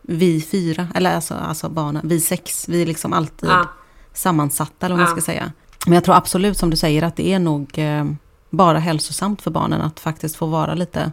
Vi 0.03 0.41
fyra, 0.41 0.89
eller 0.95 1.15
alltså, 1.15 1.35
alltså 1.35 1.69
barnen, 1.69 2.09
vi 2.09 2.21
sex, 2.21 2.69
vi 2.69 2.83
är 2.83 2.87
liksom 2.87 3.13
alltid 3.13 3.49
Ja. 3.51 3.69
sammansatta 4.13 4.87
eller 4.87 4.97
vad 4.97 5.05
man 5.07 5.17
ska 5.17 5.33
säga. 5.33 5.53
Men 5.87 5.95
jag 5.95 6.05
tror 6.05 6.15
absolut 6.15 6.59
som 6.59 6.71
du 6.71 6.77
säger 6.77 7.03
att 7.03 7.17
det 7.17 7.33
är 7.33 7.39
nog 7.39 7.79
eh, 7.79 8.05
bara 8.51 8.79
hälsosamt 8.79 9.43
för 9.43 9.51
barnen 9.51 9.81
att 9.81 10.01
faktiskt 10.01 10.37
få 10.37 10.47
vara 10.47 10.75
lite... 10.75 11.13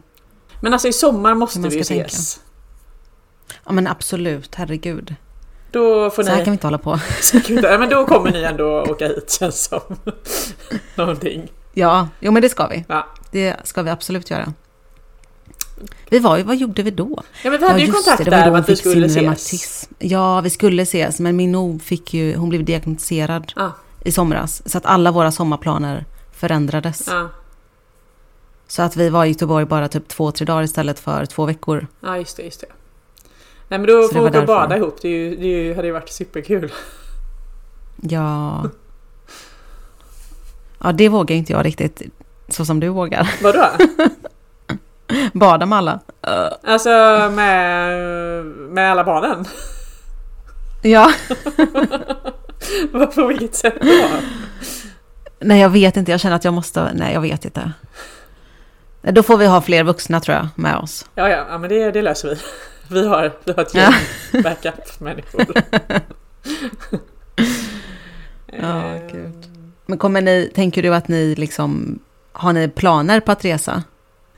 Men 0.61 0.73
alltså 0.73 0.87
i 0.87 0.93
sommar 0.93 1.35
måste 1.35 1.59
vi 1.59 1.77
ju 1.77 1.83
tänka. 1.83 2.05
ses. 2.05 2.39
Ja 3.65 3.71
men 3.71 3.87
absolut, 3.87 4.55
herregud. 4.55 5.15
Då 5.71 6.09
får 6.09 6.23
Så 6.23 6.29
här 6.29 6.37
kan 6.37 6.45
vi 6.45 6.51
inte 6.51 6.67
hålla 6.67 6.77
på. 6.77 6.99
Nej, 7.49 7.77
men 7.79 7.89
då 7.89 8.05
kommer 8.05 8.31
ni 8.31 8.43
ändå 8.43 8.81
åka 8.81 9.07
hit 9.07 9.31
känns 9.39 9.63
som. 9.63 9.81
Någonting. 10.95 11.51
Ja, 11.73 12.07
jo 12.19 12.31
men 12.31 12.41
det 12.41 12.49
ska 12.49 12.67
vi. 12.67 12.85
Ja. 12.87 13.07
Det 13.31 13.55
ska 13.63 13.81
vi 13.81 13.89
absolut 13.89 14.29
göra. 14.29 14.53
Vi 16.09 16.19
var 16.19 16.37
ju, 16.37 16.43
vad 16.43 16.55
gjorde 16.55 16.83
vi 16.83 16.91
då? 16.91 17.23
ja 17.43 17.49
men 17.51 17.59
vi 17.59 17.67
hade 17.67 17.79
ju 17.79 17.85
just 17.85 17.95
kontakt 17.97 18.17
det, 18.17 18.23
det 18.23 18.37
där 18.37 18.51
att 18.51 18.69
vi 18.69 18.75
skulle 18.75 19.05
ses. 19.05 19.17
reumatism. 19.17 19.93
Ja, 19.99 20.41
vi 20.41 20.49
skulle 20.49 20.81
ses, 20.81 21.19
men 21.19 21.35
min 21.35 21.55
O 21.55 21.79
fick 21.83 22.13
ju, 22.13 22.35
hon 22.35 22.49
blev 22.49 22.65
diagnostiserad 22.65 23.53
Ja, 23.55 23.71
i 24.05 24.11
somras. 24.11 24.61
Så 24.65 24.77
att 24.77 24.85
alla 24.85 25.11
våra 25.11 25.31
sommarplaner 25.31 26.05
förändrades. 26.31 27.07
ja, 27.07 27.29
Så 28.71 28.81
att 28.81 28.95
vi 28.95 29.09
var 29.09 29.25
i 29.25 29.27
Göteborg 29.27 29.65
bara 29.65 29.87
typ 29.87 30.07
två, 30.07 30.31
tre 30.31 30.45
dagar 30.45 30.63
istället 30.63 30.99
för 30.99 31.25
två 31.25 31.45
veckor. 31.45 31.87
ja 31.99 32.17
just 32.17 32.37
det, 32.37 32.43
just 32.43 32.61
det. 32.61 32.67
Nej 33.67 33.79
men 33.79 33.87
då 33.87 34.07
får 34.07 34.21
vi 34.21 34.29
åka 34.29 34.39
och 34.39 34.45
bada 34.47 34.77
ihop. 34.77 34.97
Det, 35.01 35.07
är 35.07 35.11
ju, 35.11 35.35
det 35.35 35.45
är 35.45 35.63
ju, 35.63 35.75
hade 35.75 35.87
ju 35.87 35.93
varit 35.93 36.09
superkul. 36.09 36.71
Ja. 38.01 38.69
Ja, 40.83 40.91
det 40.91 41.09
vågar 41.09 41.35
inte 41.35 41.53
jag 41.53 41.65
riktigt. 41.65 42.01
Så 42.47 42.65
som 42.65 42.79
du 42.79 42.87
vågar. 42.87 43.31
Vadå? 43.43 43.67
Bada 45.33 45.65
med 45.65 45.77
alla. 45.77 45.99
Alltså 46.63 46.89
med, 47.31 48.45
med 48.45 48.91
alla 48.91 49.03
barnen? 49.03 49.45
Ja. 50.81 51.11
På 53.15 53.27
vilket 53.27 53.55
sätt 53.55 53.75
då? 53.81 54.07
Nej, 55.39 55.61
jag 55.61 55.69
vet 55.69 55.97
inte. 55.97 56.11
Jag 56.11 56.19
känner 56.19 56.35
att 56.35 56.45
jag 56.45 56.53
måste... 56.53 56.93
Nej, 56.93 57.13
jag 57.13 57.21
vet 57.21 57.45
inte. 57.45 57.71
Då 59.01 59.23
får 59.23 59.37
vi 59.37 59.45
ha 59.45 59.61
fler 59.61 59.83
vuxna 59.83 60.19
tror 60.19 60.37
jag 60.37 60.47
med 60.55 60.77
oss. 60.77 61.05
Ja, 61.15 61.29
ja, 61.29 61.45
ja 61.49 61.57
men 61.57 61.69
det, 61.69 61.91
det 61.91 62.01
löser 62.01 62.29
vi. 62.29 62.35
Vi 62.95 63.07
har, 63.07 63.31
vi 63.45 63.51
har 63.53 63.61
ett 63.61 63.73
Ja. 63.75 63.81
gäng 64.33 64.43
backup-människor. 64.43 65.45
Ja, 68.61 68.83
Eh, 68.95 69.01
gud. 69.11 69.45
Men 69.85 69.97
kommer 69.97 70.21
ni... 70.21 70.51
Tänker 70.55 70.83
du 70.83 70.95
att 70.95 71.07
ni 71.07 71.35
liksom... 71.35 71.99
Har 72.33 72.53
ni 72.53 72.67
planer 72.67 73.19
på 73.19 73.31
att 73.31 73.45
resa? 73.45 73.83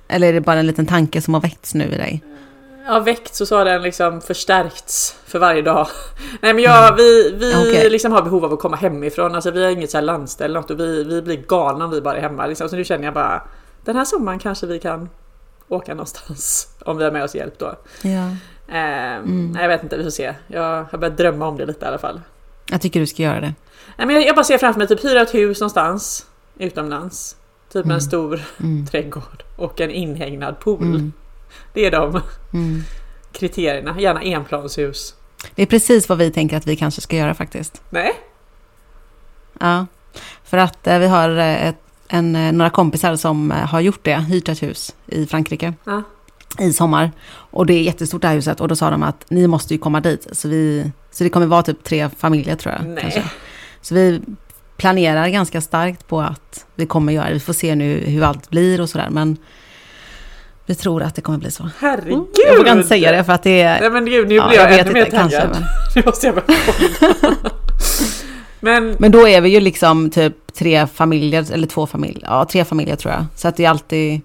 Eller 0.08 0.28
är 0.28 0.34
det 0.34 0.42
bara 0.42 0.60
en 0.60 0.68
liten 0.68 0.86
tanke 0.86 1.22
som 1.22 1.34
har 1.34 1.42
väckts 1.42 1.74
nu 1.74 1.84
i 1.86 1.98
dig? 1.98 2.24
Ja, 2.88 3.00
väckts 3.00 3.42
och 3.42 3.48
så 3.48 3.58
har 3.58 3.66
den 3.66 3.82
liksom 3.82 4.22
förstärkts 4.22 5.16
för 5.26 5.40
varje 5.40 5.62
dag. 5.62 5.88
Nej 6.42 6.54
men 6.54 6.64
jag, 6.64 6.96
vi, 6.96 7.32
vi 7.38 7.54
Okej. 7.56 7.90
liksom 7.90 8.12
har 8.12 8.22
behov 8.22 8.46
av 8.46 8.54
att 8.54 8.60
komma 8.60 8.78
hemifrån. 8.78 9.36
Alltså 9.36 9.52
vi 9.52 9.64
har 9.64 9.72
inget 9.72 9.92
så 9.92 9.98
här 9.98 10.02
landställe 10.04 10.60
något 10.60 10.72
och 10.72 10.80
vi, 10.80 11.04
vi 11.04 11.22
blir 11.22 11.38
galna 11.38 11.86
om 11.86 11.92
vi 11.92 12.02
bara 12.02 12.18
är 12.18 12.22
hemma. 12.22 12.46
Liksom. 12.48 12.70
Så 12.70 12.76
nu 12.76 12.84
känner 12.86 13.06
jag 13.06 13.14
bara, 13.14 13.44
den 13.86 13.96
här 13.96 14.06
sommaren 14.06 14.40
kanske 14.40 14.66
vi 14.68 14.80
kan 14.80 15.10
åka 15.68 15.94
någonstans. 15.94 16.68
Om 16.86 16.98
vi 16.98 17.04
har 17.04 17.12
med 17.12 17.24
oss 17.24 17.36
hjälp 17.36 17.60
då. 17.60 17.76
Ja. 18.02 18.10
Eh, 18.68 19.14
Mm. 19.18 19.58
Jag 19.62 19.68
vet 19.68 19.84
inte, 19.84 19.98
vi 19.98 20.04
får 20.04 20.10
se. 20.12 20.34
Jag 20.48 20.84
har 20.92 20.98
börjat 20.98 21.18
drömma 21.18 21.48
om 21.48 21.58
det 21.58 21.66
lite 21.66 21.86
i 21.86 21.88
alla 21.88 21.98
fall. 21.98 22.22
Jag 22.70 22.82
tycker 22.82 23.00
du 23.00 23.08
ska 23.08 23.24
göra 23.24 23.42
det. 23.42 23.54
Nej, 23.98 24.08
men 24.08 24.16
jag, 24.16 24.26
jag 24.26 24.36
bara 24.36 24.44
ser 24.44 24.58
framför 24.58 24.78
mig 24.80 24.88
typ 24.88 25.04
hyra 25.04 25.22
ett 25.22 25.34
hus 25.34 25.60
någonstans 25.60 26.26
utomlands. 26.58 27.36
Typ 27.74 27.86
Mm. 27.86 27.96
en 27.96 28.02
stor 28.02 28.42
Mm. 28.60 28.86
trädgård 28.92 29.44
och 29.56 29.82
en 29.82 29.92
inhägnad 29.92 30.60
pool. 30.60 30.82
Mm. 30.84 31.14
Det 31.74 31.86
är 31.86 31.92
de 31.92 32.22
Mm. 32.54 32.82
kriterierna. 33.32 34.00
Gärna 34.00 34.22
enplanshus. 34.22 35.16
Det 35.56 35.62
är 35.62 35.66
precis 35.66 36.10
vad 36.10 36.18
vi 36.18 36.32
tänker 36.32 36.58
att 36.58 36.68
vi 36.68 36.76
kanske 36.76 37.02
ska 37.02 37.16
göra 37.16 37.34
faktiskt. 37.34 37.82
Nej? 37.90 38.14
Ja, 39.60 39.86
för 40.44 40.58
att 40.58 40.88
eh, 40.88 41.00
vi 41.00 41.08
har 41.08 41.30
eh, 41.30 41.68
ett, 41.68 41.78
en, 42.08 42.36
eh, 42.36 42.52
några 42.52 42.70
kompisar 42.70 43.16
som 43.16 43.52
eh, 43.52 43.58
har 43.58 43.80
gjort 43.80 44.00
det, 44.06 44.16
hyrt 44.16 44.50
ett 44.50 44.64
hus 44.64 44.96
i 45.08 45.26
Frankrike 45.26 45.74
Ja. 45.84 46.04
i 46.60 46.74
sommar. 46.74 47.12
Och 47.34 47.66
det 47.66 47.74
är 47.74 47.82
jättestort 47.82 48.22
det 48.22 48.28
här 48.28 48.36
huset 48.36 48.62
och 48.62 48.68
då 48.68 48.76
sa 48.76 48.90
de 48.90 49.04
att 49.04 49.26
ni 49.30 49.48
måste 49.48 49.74
ju 49.74 49.78
komma 49.80 50.00
dit. 50.00 50.28
Så, 50.32 50.48
vi, 50.50 50.92
så 51.12 51.24
det 51.24 51.30
kommer 51.30 51.46
vara 51.46 51.64
typ 51.64 51.84
tre 51.84 52.10
familjer 52.18 52.56
tror 52.56 52.74
jag. 52.80 52.88
Nej. 52.88 53.02
Kanske. 53.02 53.24
Så 53.82 53.96
vi 53.96 54.22
planerar 54.78 55.28
ganska 55.28 55.62
starkt 55.62 56.08
på 56.08 56.22
att 56.22 56.66
vi 56.76 56.86
kommer 56.86 57.14
göra 57.14 57.28
det. 57.28 57.34
Vi 57.34 57.40
får 57.40 57.54
se 57.54 57.76
nu 57.76 57.98
hur 58.06 58.24
allt 58.24 58.50
blir 58.50 58.82
och 58.82 58.90
sådär 58.90 59.08
men 59.12 59.38
vi 60.66 60.76
tror 60.76 61.04
att 61.04 61.16
det 61.16 61.22
kommer 61.22 61.38
bli 61.38 61.52
så. 61.52 61.70
Herregud! 61.80 62.26
Jag 62.48 62.58
vågar 62.58 62.76
inte 62.76 62.88
säga 62.88 63.12
det 63.12 63.24
för 63.24 63.34
att 63.34 63.44
det 63.44 63.62
är... 63.62 63.82
Nej 63.82 63.90
men 63.90 64.06
gud, 64.06 64.28
nu 64.28 64.36
Ja, 64.36 64.48
blir 64.48 64.58
jag, 64.58 64.72
jag 64.72 64.80
ännu 64.80 64.94
mer 64.94 65.06
kanske, 65.06 65.38
taggad. 65.40 65.52
men- 65.60 65.64
Nu 65.96 66.02
måste 66.06 66.28
jag 66.28 66.36
kolla. 66.46 66.58
Men 68.64 68.96
Men 69.00 69.12
då 69.12 69.28
är 69.28 69.42
vi 69.42 69.50
ju 69.50 69.60
liksom 69.60 70.10
typ 70.10 70.54
tre 70.54 70.88
familjer, 70.88 71.52
eller 71.54 71.68
två 71.68 71.88
familjer, 71.88 72.24
ja 72.28 72.46
tre 72.46 72.66
familjer 72.66 72.96
tror 72.96 73.14
jag. 73.14 73.26
Så 73.36 73.48
att 73.48 73.56
det 73.56 73.66
är 73.66 73.70
alltid, 73.70 74.22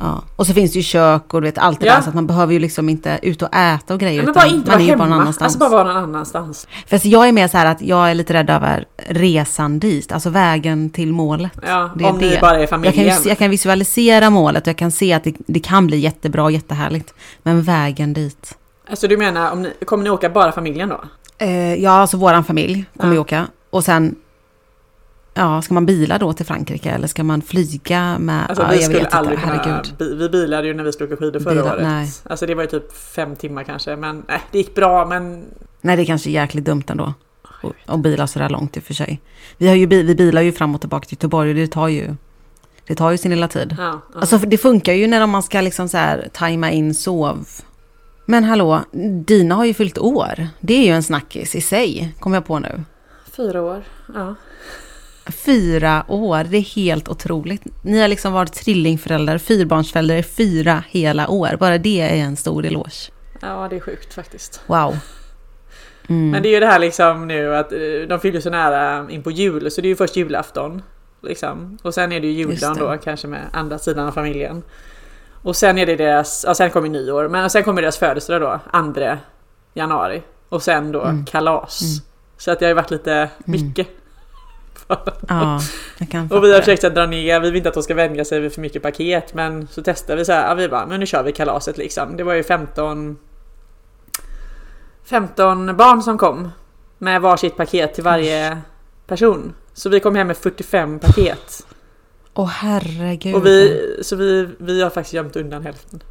ja. 0.00 0.22
Och 0.36 0.46
så 0.46 0.52
finns 0.54 0.72
det 0.72 0.78
ju 0.78 0.82
kök 0.82 1.34
och 1.34 1.40
du 1.40 1.46
vet 1.48 1.58
allt 1.58 1.80
det 1.80 1.86
Ja. 1.86 1.94
där 1.94 2.00
så 2.02 2.08
att 2.08 2.14
man 2.14 2.26
behöver 2.26 2.52
ju 2.52 2.58
liksom 2.58 2.88
inte 2.88 3.18
ut 3.22 3.42
och 3.42 3.54
äta 3.54 3.94
och 3.94 4.00
grejer. 4.00 4.22
men 4.22 4.32
bara 4.34 4.46
inte 4.46 4.70
vara 4.70 4.78
bara 4.78 4.86
hemma. 4.88 5.04
annanstans. 5.04 5.42
Alltså 5.42 5.58
bara 5.58 5.70
vara 5.70 5.84
någon 5.84 5.96
annanstans. 6.14 6.66
Fast 6.86 7.04
jag 7.04 7.28
är 7.28 7.32
mer 7.32 7.48
så 7.48 7.58
här 7.58 7.66
att 7.66 7.82
jag 7.82 8.10
är 8.10 8.14
lite 8.14 8.32
rädd 8.34 8.50
över 8.50 8.84
resan 9.08 9.78
dit, 9.78 10.12
alltså 10.12 10.30
vägen 10.30 10.90
till 10.90 11.12
målet. 11.12 11.52
Ja, 11.66 11.90
Det 11.96 12.04
om 12.04 12.18
ni 12.18 12.28
det. 12.30 12.40
bara 12.40 12.54
är 12.56 12.60
Jag 12.60 12.68
kan, 12.70 12.82
familjen. 12.82 13.04
ju, 13.16 13.22
se- 13.22 13.28
jag 13.28 13.38
kan 13.38 13.50
visualisera 13.50 14.30
målet 14.30 14.62
och 14.62 14.68
jag 14.68 14.76
kan 14.78 14.90
se 14.92 15.12
att 15.12 15.24
det, 15.24 15.34
det 15.46 15.60
kan 15.60 15.86
bli 15.86 15.98
jättebra 15.98 16.42
och 16.44 16.52
jättehärligt. 16.52 17.14
Men 17.42 17.62
vägen 17.62 18.12
dit. 18.12 18.58
Alltså 18.90 19.08
du 19.08 19.16
menar, 19.16 19.50
om 19.52 19.62
ni, 19.62 19.72
kommer 19.84 20.04
ni 20.04 20.10
åka 20.10 20.30
bara 20.30 20.52
familjen 20.52 20.88
då? 20.88 21.00
Eh, 21.42 21.74
ja, 21.74 21.90
alltså 21.90 22.16
våran 22.16 22.44
familj 22.44 22.84
kommer 22.96 23.12
Ja. 23.12 23.16
ju 23.16 23.20
åka. 23.20 23.46
Och 23.70 23.84
sen, 23.84 24.14
ja, 25.34 25.62
ska 25.62 25.74
man 25.74 25.86
bila 25.86 26.18
då 26.18 26.32
till 26.32 26.46
Frankrike 26.46 26.90
eller 26.90 27.06
ska 27.06 27.24
man 27.24 27.42
flyga 27.42 28.18
med? 28.18 28.46
Alltså 28.48 28.62
ja, 28.64 28.68
vi 28.68 28.74
jag 28.74 28.82
skulle 28.84 28.98
vet 28.98 29.06
inte, 29.06 29.16
aldrig 29.16 29.38
kunna... 29.40 29.52
herregud. 29.54 29.94
bi- 29.98 30.14
Vi 30.14 30.28
bilade 30.28 30.66
ju 30.66 30.74
när 30.74 30.84
vi 30.84 30.92
skulle 30.92 31.06
åka 31.14 31.16
skidor 31.24 31.40
förra 31.40 31.54
Bila- 31.54 31.72
året. 31.74 31.82
nej. 31.82 32.10
Alltså 32.24 32.46
det 32.46 32.54
var 32.54 32.62
ju 32.62 32.68
typ 32.68 32.92
fem 32.96 33.36
timmar 33.36 33.64
kanske. 33.64 33.96
Men 33.96 34.22
nej, 34.28 34.40
det 34.52 34.58
gick 34.58 34.74
bra 34.74 35.06
men... 35.06 35.44
Nej, 35.80 35.96
det 35.96 36.02
är 36.02 36.06
kanske 36.06 36.30
jäkligt 36.30 36.64
dumt 36.64 36.82
ändå. 36.86 37.14
Och, 37.62 37.72
och 37.86 37.98
bila 37.98 38.26
så 38.26 38.38
där 38.38 38.48
långt 38.48 38.76
i 38.76 38.80
och 38.80 38.84
för 38.84 38.94
sig. 38.94 39.20
Vi, 39.56 39.68
har 39.68 39.74
ju, 39.74 39.86
vi 39.86 40.14
bilar 40.14 40.42
ju 40.42 40.52
fram 40.52 40.74
och 40.74 40.80
tillbaka 40.80 41.06
till 41.06 41.16
Göteborg 41.16 41.48
och 41.50 41.54
det 41.56 41.66
tar 41.66 41.88
ju, 41.88 42.14
det 42.86 42.94
tar 42.94 43.10
ju 43.10 43.18
sin 43.18 43.30
lilla 43.30 43.48
tid. 43.48 43.76
Ja, 43.78 44.00
ja. 44.14 44.20
Alltså 44.20 44.36
det 44.38 44.58
funkar 44.58 44.92
ju 44.92 45.06
när 45.06 45.26
man 45.26 45.42
ska 45.42 45.60
liksom 45.60 45.88
så 45.88 45.96
här 45.96 46.28
tajma 46.32 46.70
in 46.70 46.94
sov. 46.94 47.46
Men 48.26 48.44
hallå, 48.44 48.80
Dina 49.26 49.54
har 49.54 49.64
ju 49.64 49.74
fyllt 49.74 49.98
år. 49.98 50.48
Det 50.60 50.74
är 50.74 50.86
ju 50.86 50.92
en 50.92 51.02
snackis 51.02 51.54
i 51.54 51.60
sig, 51.60 52.14
kommer 52.20 52.36
jag 52.36 52.44
på 52.46 52.58
nu. 52.58 52.84
Fyra 53.36 53.62
år. 53.62 53.82
Ja. 54.14 54.34
Fyra 55.44 56.04
år, 56.08 56.44
det 56.44 56.56
är 56.56 56.76
helt 56.76 57.08
otroligt. 57.08 57.62
Ni 57.82 58.00
har 58.00 58.08
liksom 58.08 58.32
varit 58.32 58.52
trillingföräldrar, 58.52 59.38
fyrbarnsföräldrar 59.38 60.16
i 60.16 60.22
fyra 60.22 60.84
hela 60.88 61.28
år. 61.28 61.56
Bara 61.60 61.78
det 61.78 62.00
är 62.00 62.16
en 62.16 62.36
stor 62.36 62.64
eloge. 62.64 63.10
ja, 63.40 63.66
det 63.70 63.76
är 63.76 63.80
sjukt 63.80 64.14
faktiskt. 64.14 64.60
Wow. 64.66 64.96
Mm. 66.08 66.30
Men 66.30 66.42
det 66.42 66.48
är 66.48 66.50
ju 66.50 66.60
det 66.60 66.66
här 66.66 66.78
liksom 66.78 67.28
nu 67.28 67.56
att 67.56 67.72
eh, 67.72 67.78
de 68.08 68.20
fyller 68.20 68.40
så 68.40 68.50
nära 68.50 69.10
in 69.10 69.22
på 69.22 69.30
jul 69.30 69.70
så 69.70 69.80
det 69.80 69.86
är 69.86 69.90
ju 69.90 69.96
först 69.96 70.16
julafton. 70.16 70.82
Liksom. 71.22 71.78
Och 71.82 71.94
sen 71.94 72.12
är 72.12 72.20
det 72.20 72.26
ju 72.26 72.32
juldagen 72.32 72.76
då 72.78 72.96
kanske 73.04 73.26
med 73.28 73.40
andra 73.52 73.78
sidan 73.78 74.08
av 74.08 74.12
familjen. 74.12 74.62
Och 75.42 75.56
sen 75.56 75.78
är 75.78 75.86
det 75.86 75.96
deras, 75.96 76.44
ja 76.48 76.54
sen 76.54 76.70
kommer 76.70 76.88
nyår, 76.88 77.28
men 77.28 77.50
sen 77.50 77.64
kommer 77.64 77.82
deras 77.82 77.98
födelsedag 77.98 78.60
då, 78.72 78.92
2 78.94 79.16
januari. 79.74 80.22
Och 80.48 80.62
sen 80.62 80.92
då 80.92 81.02
Mm. 81.02 81.24
kalas. 81.24 81.82
Mm. 81.82 81.94
Så 82.36 82.50
att 82.50 82.58
det 82.58 82.64
har 82.64 82.68
ju 82.70 82.74
varit 82.74 82.90
lite 82.90 83.28
mycket. 83.44 83.88
Ja, 85.28 85.60
jag 85.98 86.08
kan 86.10 86.30
Och 86.32 86.44
vi 86.44 86.52
har 86.52 86.60
försökt 86.60 86.84
att 86.84 86.94
dra 86.94 87.06
ner, 87.06 87.40
vi 87.40 87.50
vill 87.50 87.56
inte 87.56 87.68
att 87.68 87.74
de 87.74 87.82
ska 87.82 87.94
vänja 87.94 88.24
sig 88.24 88.40
vid 88.40 88.52
för 88.52 88.60
mycket 88.60 88.82
paket 88.82 89.34
men 89.34 89.68
så 89.68 89.82
testar 89.84 90.16
vi 90.16 90.24
så 90.24 90.32
här, 90.32 90.48
ja, 90.48 90.54
vi 90.54 90.68
bara, 90.68 90.86
men 90.86 91.00
nu 91.00 91.06
kör 91.06 91.22
vi 91.22 91.32
kalaset 91.32 91.78
liksom. 91.78 92.16
Det 92.16 92.24
var 92.24 92.34
ju 92.34 92.42
15 92.42 93.18
15 95.04 95.76
barn 95.76 96.02
som 96.02 96.18
kom 96.18 96.50
med 96.98 97.20
varsitt 97.20 97.56
paket 97.56 97.94
till 97.94 98.04
varje 98.04 98.58
person. 99.06 99.54
Så 99.74 99.88
vi 99.88 100.00
kom 100.00 100.14
hem 100.16 100.26
med 100.26 100.36
45 100.36 100.98
paket. 100.98 101.66
Åh 102.34 102.46
herregud. 102.48 103.34
Och 103.34 103.46
vi, 103.46 103.96
så 104.02 104.16
vi, 104.16 104.48
vi 104.58 104.82
har 104.82 104.90
faktiskt 104.90 105.14
gömt 105.14 105.36
undan 105.36 105.62
hälften. 105.62 106.02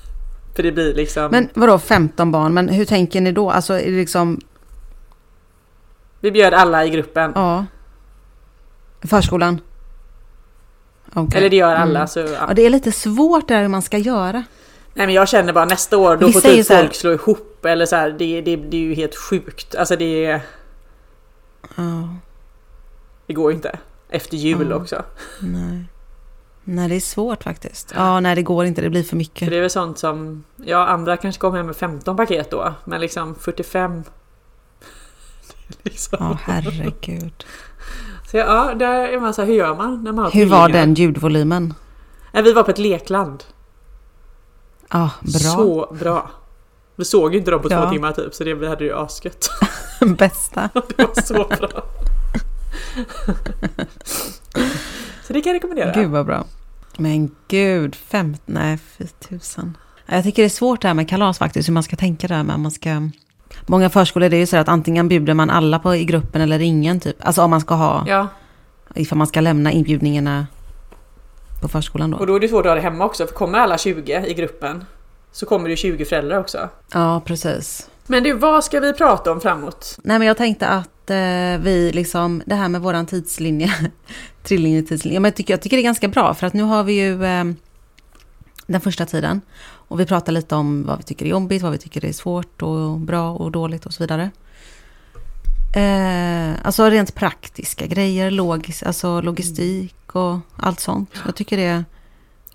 För 0.56 0.62
det 0.62 0.72
blir 0.72 0.94
liksom, 0.94 1.30
Men 1.30 1.48
vadå 1.54 1.78
15 1.78 2.32
barn? 2.32 2.54
Men 2.54 2.68
hur 2.68 2.84
tänker 2.84 3.20
ni 3.20 3.32
då? 3.32 3.50
Alltså 3.50 3.74
är 3.74 3.84
det 3.90 3.96
liksom, 3.96 4.40
vi 6.20 6.30
bjöd 6.30 6.54
alla 6.54 6.84
i 6.84 6.90
gruppen. 6.90 7.32
ja. 7.34 7.64
Förskolan? 9.02 9.60
Okej. 11.14 11.38
Eller 11.38 11.50
det 11.50 11.56
gör 11.56 11.74
alla 11.74 11.98
Mm. 11.98 12.08
så 12.08 12.20
ja. 12.20 12.26
Ja, 12.48 12.54
det 12.54 12.62
är 12.66 12.70
lite 12.70 12.92
svårt 12.92 13.48
där 13.48 13.60
hur 13.62 13.68
man 13.68 13.82
ska 13.82 13.98
göra. 13.98 14.44
Nej 14.94 15.06
men 15.06 15.14
jag 15.14 15.28
känner 15.28 15.52
bara 15.52 15.64
nästa 15.64 15.96
år 15.96 16.16
då 16.16 16.26
Vissa 16.26 16.40
får 16.40 16.48
typ 16.48 16.66
folk 16.66 16.94
slå 16.94 17.12
ihop 17.12 17.64
eller 17.64 17.86
så 17.86 17.96
här, 17.96 18.10
det, 18.10 18.40
det, 18.40 18.56
det 18.56 18.76
är 18.76 18.80
ju 18.80 18.94
helt 18.94 19.16
sjukt. 19.16 19.74
Alltså 19.74 19.96
det, 19.96 20.40
Ja, 21.76 22.08
det 23.26 23.32
går 23.32 23.50
ju 23.50 23.56
inte. 23.56 23.78
Efter 24.08 24.36
jul 24.36 24.70
Ja. 24.70 24.76
också. 24.76 25.02
nej. 25.40 25.84
Nej, 26.64 26.88
det 26.88 26.94
är 26.96 27.00
svårt 27.00 27.44
faktiskt. 27.44 27.92
Ja, 27.96 28.20
nej 28.20 28.34
det 28.34 28.42
går 28.42 28.64
inte. 28.64 28.80
Det 28.80 28.90
blir 28.90 29.02
för 29.02 29.08
För 29.08 29.16
mycket. 29.16 29.50
det 29.50 29.56
är 29.56 29.60
väl 29.60 29.70
sånt 29.70 29.98
som, 29.98 30.44
ja 30.56 30.86
andra 30.86 31.16
kanske 31.16 31.40
kommer 31.40 31.56
hem 31.56 31.66
med 31.66 31.76
15 31.76 32.16
paket 32.16 32.50
då. 32.50 32.74
Men 32.84 33.00
liksom 33.00 33.34
45. 33.34 34.02
Det 35.68 35.74
är 35.74 35.90
liksom. 35.90 36.16
Ja, 36.20 36.38
herregud. 36.42 37.44
Så 38.30 38.36
ja, 38.36 38.74
där 38.74 39.08
är 39.08 39.20
man 39.20 39.34
så 39.34 39.42
här, 39.42 39.46
hur 39.46 39.54
gör 39.54 39.74
man 39.74 40.04
när 40.04 40.12
man 40.12 40.24
har 40.24 40.32
Hur 40.32 40.46
var 40.46 40.66
tvillingar? 40.66 40.86
den 40.86 40.94
ljudvolymen? 40.94 41.74
Nej, 42.32 42.42
vi 42.42 42.52
var 42.52 42.62
på 42.62 42.70
ett 42.70 42.78
lekland. 42.78 43.44
Ja, 44.90 45.10
bra. 45.20 45.30
Så 45.38 45.94
bra. 46.00 46.30
Vi 46.96 47.04
såg 47.04 47.32
ju 47.32 47.38
inte 47.38 47.50
dem 47.50 47.62
på 47.62 47.68
Ja. 47.70 47.82
två 47.84 47.90
timmar 47.90 48.12
typ 48.12 48.34
så 48.34 48.44
det, 48.44 48.68
hade 48.68 48.84
ju 48.84 48.92
asgött. 48.96 49.50
Bästa. 50.18 50.68
Det 50.96 50.98
var 51.04 51.22
så 51.22 51.34
bra. 51.34 51.82
Så 55.22 55.32
det 55.32 55.40
kan 55.40 55.50
jag 55.52 55.54
rekommendera. 55.54 55.92
Gud 55.92 56.10
vad 56.10 56.26
bra. 56.26 56.44
Men 56.96 57.30
gud, 57.48 57.94
fem... 57.94 58.36
Nej, 58.46 58.78
fy 58.78 59.06
tusan. 59.06 59.76
Ja, 60.06 60.14
Jag 60.14 60.24
tycker 60.24 60.42
det 60.42 60.46
är 60.46 60.50
svårt 60.50 60.82
det 60.82 60.88
här 60.88 60.94
med 60.94 61.08
kalas 61.08 61.38
faktiskt, 61.38 61.68
hur 61.68 61.72
man 61.74 61.82
ska 61.82 61.96
tänka 61.96 62.28
där. 62.28 62.42
Men 62.42 62.60
man 62.60 62.70
ska... 62.70 63.10
Många 63.66 63.90
förskolor 63.90 64.28
det 64.28 64.36
är 64.36 64.40
ju 64.40 64.46
så 64.46 64.56
att 64.56 64.68
antingen 64.68 65.08
bjuder 65.08 65.34
man 65.34 65.50
alla 65.50 65.78
på 65.78 65.94
i 65.96 66.04
gruppen 66.04 66.40
eller 66.40 66.58
ingen 66.58 67.00
typ. 67.00 67.16
Alltså 67.20 67.42
om 67.42 67.50
man 67.50 67.60
ska 67.60 67.74
ha, 67.74 68.04
Ja, 68.08 68.28
ifall 68.94 69.18
man 69.18 69.26
ska 69.26 69.40
lämna 69.40 69.72
inbjudningarna 69.72 70.46
på 71.62 71.68
förskolan 71.68 72.14
och 72.14 72.20
då. 72.20 72.26
då 72.26 72.36
är 72.36 72.40
det 72.40 72.48
svårt 72.48 72.66
att 72.66 72.70
ha 72.70 72.74
det 72.74 72.80
hemma 72.80 73.04
också 73.04 73.26
för 73.26 73.34
kommer 73.34 73.58
alla 73.58 73.78
20 73.78 74.24
i 74.26 74.34
gruppen 74.34 74.84
så 75.32 75.46
kommer 75.46 75.68
det 75.68 75.76
20 75.76 76.04
föräldrar 76.04 76.38
också. 76.38 76.68
Ja, 76.92 77.22
precis. 77.24 77.90
Men 78.10 78.22
du, 78.22 78.32
vad 78.32 78.64
ska 78.64 78.80
vi 78.80 78.92
prata 78.92 79.32
om 79.32 79.40
framåt? 79.40 79.98
Nej, 80.02 80.18
men 80.18 80.28
jag 80.28 80.36
tänkte 80.36 80.68
att 80.68 81.10
eh, 81.10 81.58
vi 81.60 81.90
liksom, 81.94 82.42
det 82.46 82.54
här 82.54 82.68
med 82.68 82.80
våran 82.80 83.06
tidslinje, 83.06 83.72
trillinje-tidslinje, 84.42 85.16
ja, 85.16 85.20
men 85.20 85.28
jag 85.28 85.36
tycker, 85.36 85.54
jag 85.54 85.62
tycker 85.62 85.76
det 85.76 85.80
är 85.80 85.84
ganska 85.84 86.08
bra 86.08 86.34
för 86.34 86.46
att 86.46 86.54
nu 86.54 86.62
har 86.62 86.84
vi 86.84 86.92
ju 86.92 87.24
eh, 87.24 87.44
den 88.66 88.80
första 88.80 89.06
tiden 89.06 89.40
och 89.60 90.00
vi 90.00 90.06
pratar 90.06 90.32
lite 90.32 90.54
om 90.54 90.86
vad 90.86 90.98
vi 90.98 91.04
tycker 91.04 91.26
är 91.26 91.30
jobbigt, 91.30 91.62
vad 91.62 91.72
vi 91.72 91.78
tycker 91.78 92.04
är 92.04 92.12
svårt 92.12 92.62
och 92.62 92.98
bra 92.98 93.32
och 93.32 93.50
dåligt 93.50 93.86
och 93.86 93.92
så 93.92 94.02
vidare. 94.02 94.30
Eh, 95.76 96.66
alltså 96.66 96.90
rent 96.90 97.14
praktiska 97.14 97.86
grejer, 97.86 98.30
logis, 98.30 98.82
alltså 98.82 99.20
logistik 99.20 100.14
och 100.14 100.38
allt 100.56 100.80
sånt. 100.80 101.10
Jag 101.26 101.36
tycker 101.36 101.56
det, 101.56 101.84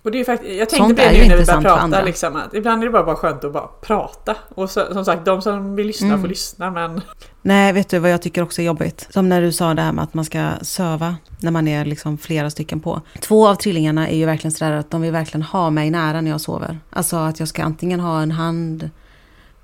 och 0.04 0.10
det 0.10 0.20
är 0.20 0.24
faktiskt, 0.24 0.58
jag 0.58 0.68
tänkte 0.68 0.94
på 0.94 1.00
det 1.10 1.12
nu 1.12 1.28
när 1.28 1.36
vi 1.36 1.44
började 1.44 1.62
prata 1.62 2.02
liksom, 2.02 2.36
att 2.36 2.54
ibland 2.54 2.82
är 2.82 2.86
det 2.86 2.92
bara, 2.92 3.04
bara 3.04 3.16
skönt 3.16 3.44
att 3.44 3.52
bara 3.52 3.66
prata. 3.66 4.36
Och 4.54 4.70
så, 4.70 4.92
som 4.92 5.04
sagt, 5.04 5.24
de 5.24 5.42
som 5.42 5.76
vill 5.76 5.86
lyssna 5.86 6.06
Mm. 6.08 6.20
får 6.20 6.28
lyssna 6.28 6.70
men 6.70 7.00
Nej, 7.42 7.72
vet 7.72 7.88
du 7.88 7.98
vad 7.98 8.10
jag 8.10 8.22
tycker 8.22 8.42
också 8.42 8.62
är 8.62 8.66
jobbigt? 8.66 9.06
Som 9.10 9.28
när 9.28 9.40
du 9.40 9.52
sa 9.52 9.74
det 9.74 9.82
här 9.82 9.92
med 9.92 10.04
att 10.04 10.14
man 10.14 10.24
ska 10.24 10.50
söva 10.62 11.16
när 11.40 11.50
man 11.50 11.68
är 11.68 11.84
liksom 11.84 12.18
flera 12.18 12.50
stycken 12.50 12.80
på. 12.80 13.00
Två 13.20 13.48
av 13.48 13.54
trillingarna 13.54 14.08
är 14.08 14.16
ju 14.16 14.26
verkligen 14.26 14.52
sådär 14.52 14.72
att 14.72 14.90
de 14.90 15.00
vill 15.00 15.12
verkligen 15.12 15.42
ha 15.42 15.70
mig 15.70 15.90
nära 15.90 16.20
när 16.20 16.30
jag 16.30 16.40
sover. 16.40 16.78
Alltså 16.90 17.16
att 17.16 17.38
jag 17.40 17.48
ska 17.48 17.62
antingen 17.64 18.00
ha 18.00 18.22
en 18.22 18.30
hand, 18.30 18.90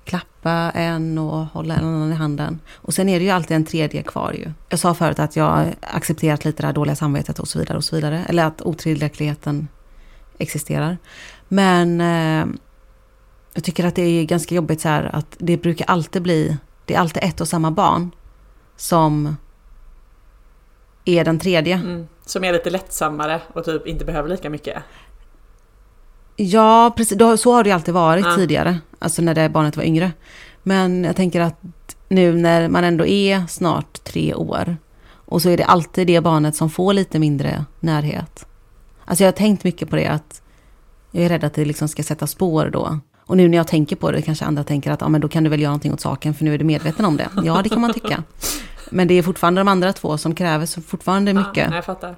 klappa 0.05 0.51
en 0.75 1.17
och 1.17 1.45
hålla 1.45 1.75
en 1.75 1.85
annan 1.85 2.11
i 2.11 2.15
handen. 2.15 2.59
Och 2.75 2.93
sen 2.93 3.09
är 3.09 3.19
det 3.19 3.25
ju 3.25 3.31
alltid 3.31 3.57
en 3.57 3.65
tredje 3.65 4.03
kvar 4.03 4.33
ju. 4.33 4.51
Jag 4.69 4.79
sa 4.79 4.93
förut 4.93 5.19
att 5.19 5.35
jag 5.35 5.65
accepterat 5.81 6.45
lite 6.45 6.63
det 6.63 6.67
här 6.67 6.73
dåliga 6.73 6.95
samvetet 6.95 7.39
och 7.39 7.47
så 7.47 7.59
vidare 7.59 7.77
och 7.77 7.83
så 7.83 7.95
vidare. 7.95 8.25
Eller 8.29 8.45
att 8.45 8.61
otillräckligheten 8.61 9.67
existerar. 10.41 10.97
Men 11.47 12.01
eh, 12.01 12.47
jag 13.53 13.63
tycker 13.63 13.85
att 13.85 13.95
det 13.95 14.01
är 14.01 14.23
ganska 14.23 14.55
jobbigt 14.55 14.81
så 14.81 14.87
här 14.87 15.09
att 15.15 15.35
det 15.37 15.57
brukar 15.57 15.85
alltid 15.85 16.21
bli, 16.21 16.57
det 16.85 16.93
är 16.95 16.99
alltid 16.99 17.23
ett 17.23 17.41
och 17.41 17.47
samma 17.47 17.71
barn 17.71 18.11
som 18.77 19.35
är 21.05 21.25
den 21.25 21.39
tredje. 21.39 21.75
mm, 21.75 22.07
som 22.25 22.43
är 22.43 22.53
lite 22.53 22.69
lättsammare 22.69 23.41
och 23.53 23.65
typ 23.65 23.87
inte 23.87 24.05
behöver 24.05 24.29
lika 24.29 24.49
mycket. 24.49 24.83
Ja, 26.35 26.93
precis. 26.97 27.17
Så 27.41 27.53
har 27.53 27.63
det 27.63 27.69
ju 27.69 27.73
alltid 27.73 27.93
varit 27.93 28.25
Ja. 28.25 28.35
tidigare. 28.35 28.79
Alltså 28.99 29.21
när 29.21 29.33
det 29.35 29.49
barnet 29.49 29.77
var 29.77 29.83
yngre. 29.83 30.11
Men 30.63 31.03
jag 31.03 31.15
tänker 31.15 31.41
att 31.41 31.59
nu 32.09 32.33
när 32.33 32.69
man 32.69 32.83
ändå 32.83 33.05
är 33.05 33.47
snart 33.47 34.03
tre 34.03 34.33
år 34.33 34.77
och 35.13 35.41
så 35.41 35.49
är 35.49 35.57
det 35.57 35.65
alltid 35.65 36.07
det 36.07 36.21
barnet 36.21 36.55
som 36.55 36.69
får 36.69 36.93
lite 36.93 37.19
mindre 37.19 37.65
närhet. 37.79 38.45
Alltså 39.11 39.23
jag 39.23 39.27
har 39.27 39.37
tänkt 39.37 39.63
mycket 39.63 39.89
på 39.89 39.95
det 39.95 40.05
att 40.07 40.41
jag 41.11 41.23
är 41.25 41.29
rädd 41.29 41.43
att 41.43 41.53
det 41.53 41.65
liksom 41.65 41.87
ska 41.87 42.03
sätta 42.03 42.27
spår 42.27 42.69
då. 42.73 42.99
Och 43.25 43.37
nu 43.37 43.47
när 43.47 43.57
jag 43.57 43.67
tänker 43.67 43.95
på 43.95 44.11
det 44.11 44.21
kanske 44.21 44.45
andra 44.45 44.63
tänker 44.63 44.91
att 44.91 45.01
ja, 45.01 45.09
men 45.09 45.21
då 45.21 45.27
kan 45.27 45.43
du 45.43 45.49
väl 45.49 45.59
göra 45.61 45.69
någonting 45.69 45.93
åt 45.93 46.01
saken 46.01 46.33
för 46.33 46.43
nu 46.45 46.53
är 46.53 46.57
du 46.57 46.63
medveten 46.65 47.05
om 47.05 47.17
det. 47.17 47.27
Ja, 47.43 47.61
det 47.63 47.69
kan 47.69 47.81
man 47.81 47.93
tycka. 47.93 48.23
Men 48.89 49.07
det 49.07 49.13
är 49.13 49.23
fortfarande 49.23 49.61
de 49.61 49.67
andra 49.67 49.93
två 49.93 50.17
som 50.17 50.35
kräver 50.35 50.65
så 50.65 50.81
fortfarande 50.81 51.31
Ja, 51.31 51.39
mycket. 51.39 51.69
nej, 51.69 51.75
jag 51.77 51.85
fattar. 51.85 52.15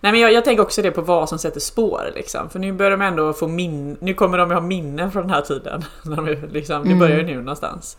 Nej 0.00 0.12
men 0.12 0.20
jag, 0.20 0.32
jag 0.32 0.44
tänker 0.44 0.62
också 0.62 0.82
det 0.82 0.90
på 0.90 1.00
vad 1.02 1.28
som 1.28 1.38
sätter 1.38 1.60
spår 1.60 2.10
liksom. 2.14 2.50
För 2.50 2.58
nu 2.58 2.72
börjar 2.72 2.90
de 2.90 3.02
ändå 3.02 3.32
få 3.32 3.48
min... 3.48 3.96
Nu 4.00 4.14
kommer 4.14 4.38
de 4.38 4.48
ju 4.50 4.54
ha 4.54 4.60
minnen 4.60 5.12
från 5.12 5.22
den 5.22 5.30
här 5.30 5.40
tiden. 5.42 5.84
När 6.04 6.16
de 6.16 6.26
är 6.28 6.48
liksom, 6.52 6.82
det 6.82 6.86
Mm. 6.88 6.98
börjar 6.98 7.16
ju 7.18 7.26
nu 7.26 7.36
någonstans. 7.36 7.96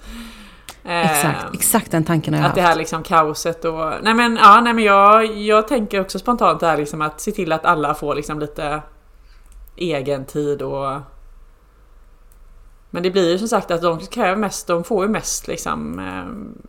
Exakt, 0.85 1.53
exakt 1.53 1.91
den 1.91 2.03
tanken 2.03 2.33
har 2.33 2.41
jag 2.41 2.49
Att 2.49 2.55
det 2.55 2.61
haft. 2.61 2.69
här 2.69 2.77
liksom 2.77 3.03
kaoset 3.03 3.65
och... 3.65 3.93
Nej 4.03 4.13
men 4.13 4.35
ja, 4.35 4.61
nej 4.61 4.73
men 4.73 4.83
jag, 4.83 5.37
jag 5.37 5.67
tänker 5.67 6.01
också 6.01 6.19
spontant 6.19 6.59
det 6.59 6.67
här 6.67 6.77
liksom 6.77 7.01
att 7.01 7.21
se 7.21 7.31
till 7.31 7.51
att 7.51 7.65
alla 7.65 7.93
får 7.93 8.15
liksom 8.15 8.39
lite 8.39 8.81
egen 9.75 10.25
tid 10.25 10.61
och... 10.61 10.99
Men 12.89 13.03
det 13.03 13.11
blir 13.11 13.31
ju 13.31 13.39
som 13.39 13.47
sagt 13.47 13.71
att 13.71 13.81
de 13.81 13.99
kräver 13.99 14.35
mest, 14.35 14.67
de 14.67 14.83
får 14.83 15.05
ju 15.05 15.11
mest 15.11 15.47
liksom... 15.47 15.99
Eh, 15.99 16.63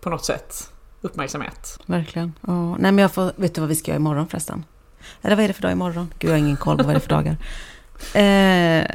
på 0.00 0.10
något 0.10 0.24
sätt 0.24 0.72
uppmärksamhet. 1.00 1.78
Verkligen. 1.86 2.32
Ja. 2.46 2.76
Nej 2.76 2.92
men 2.92 2.98
jag 2.98 3.12
får, 3.12 3.32
vet 3.36 3.54
du 3.54 3.60
vad 3.60 3.68
vi 3.68 3.76
ska 3.76 3.90
göra 3.90 3.96
imorgon 3.96 4.28
förresten? 4.28 4.64
Eller 5.22 5.36
vad 5.36 5.44
är 5.44 5.48
det 5.48 5.54
för 5.54 5.62
dag 5.62 5.72
imorgon? 5.72 6.14
Gud 6.18 6.30
jag 6.30 6.34
har 6.34 6.38
ingen 6.38 6.56
koll 6.56 6.76
på 6.78 6.84
vad 6.84 6.94
det 6.94 6.98
är 6.98 7.00
för 7.00 7.08
dagar. 7.08 7.36
Eh, 8.14 8.86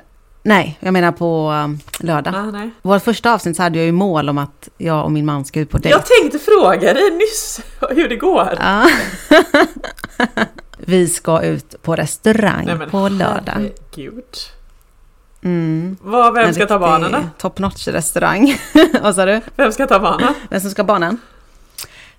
nej, 0.43 0.77
jag 0.79 0.93
menar 0.93 1.12
på 1.12 1.51
um, 1.51 1.79
lördag. 1.99 2.36
Ah. 2.36 2.69
Vårt 2.82 3.03
första 3.03 3.34
avsnitt 3.34 3.56
så 3.56 3.63
hade 3.63 3.77
jag 3.77 3.86
ju 3.86 3.91
mål 3.91 4.29
om 4.29 4.38
att 4.38 4.69
jag 4.77 5.03
och 5.03 5.12
min 5.12 5.25
man 5.25 5.45
ska 5.45 5.60
ut 5.60 5.69
på 5.69 5.77
dejt. 5.77 5.97
Jag 5.97 6.06
tänkte 6.06 6.39
fråga 6.39 6.93
dig 6.93 7.12
nyss 7.12 7.62
hur 7.89 8.10
det 8.10 8.15
går. 8.15 8.58
Ja. 8.60 8.89
vi 10.77 11.08
ska 11.08 11.41
ut 11.41 11.82
på 11.82 11.95
restaurang 11.95 12.65
Nej, 12.65 12.75
men 12.75 12.89
på 12.89 13.10
lördag. 13.10 13.53
Herregud. 13.53 14.23
Mm. 15.43 15.97
Vad, 16.01 16.34
vem 16.34 16.53
ska 16.53 16.65
ta 16.65 16.79
barnen 16.79 17.12
då? 17.12 17.19
Top 17.38 17.60
notch 17.60 17.88
restaurang. 17.88 18.58
vad 19.01 19.15
sa 19.15 19.25
du? 19.25 19.41
Vem 19.56 19.71
ska 19.71 19.88
ta 19.88 19.99
barnen? 19.99 20.34
Vem 20.49 20.62
som 20.62 20.69
ska 20.69 20.84
barnen? 20.84 21.17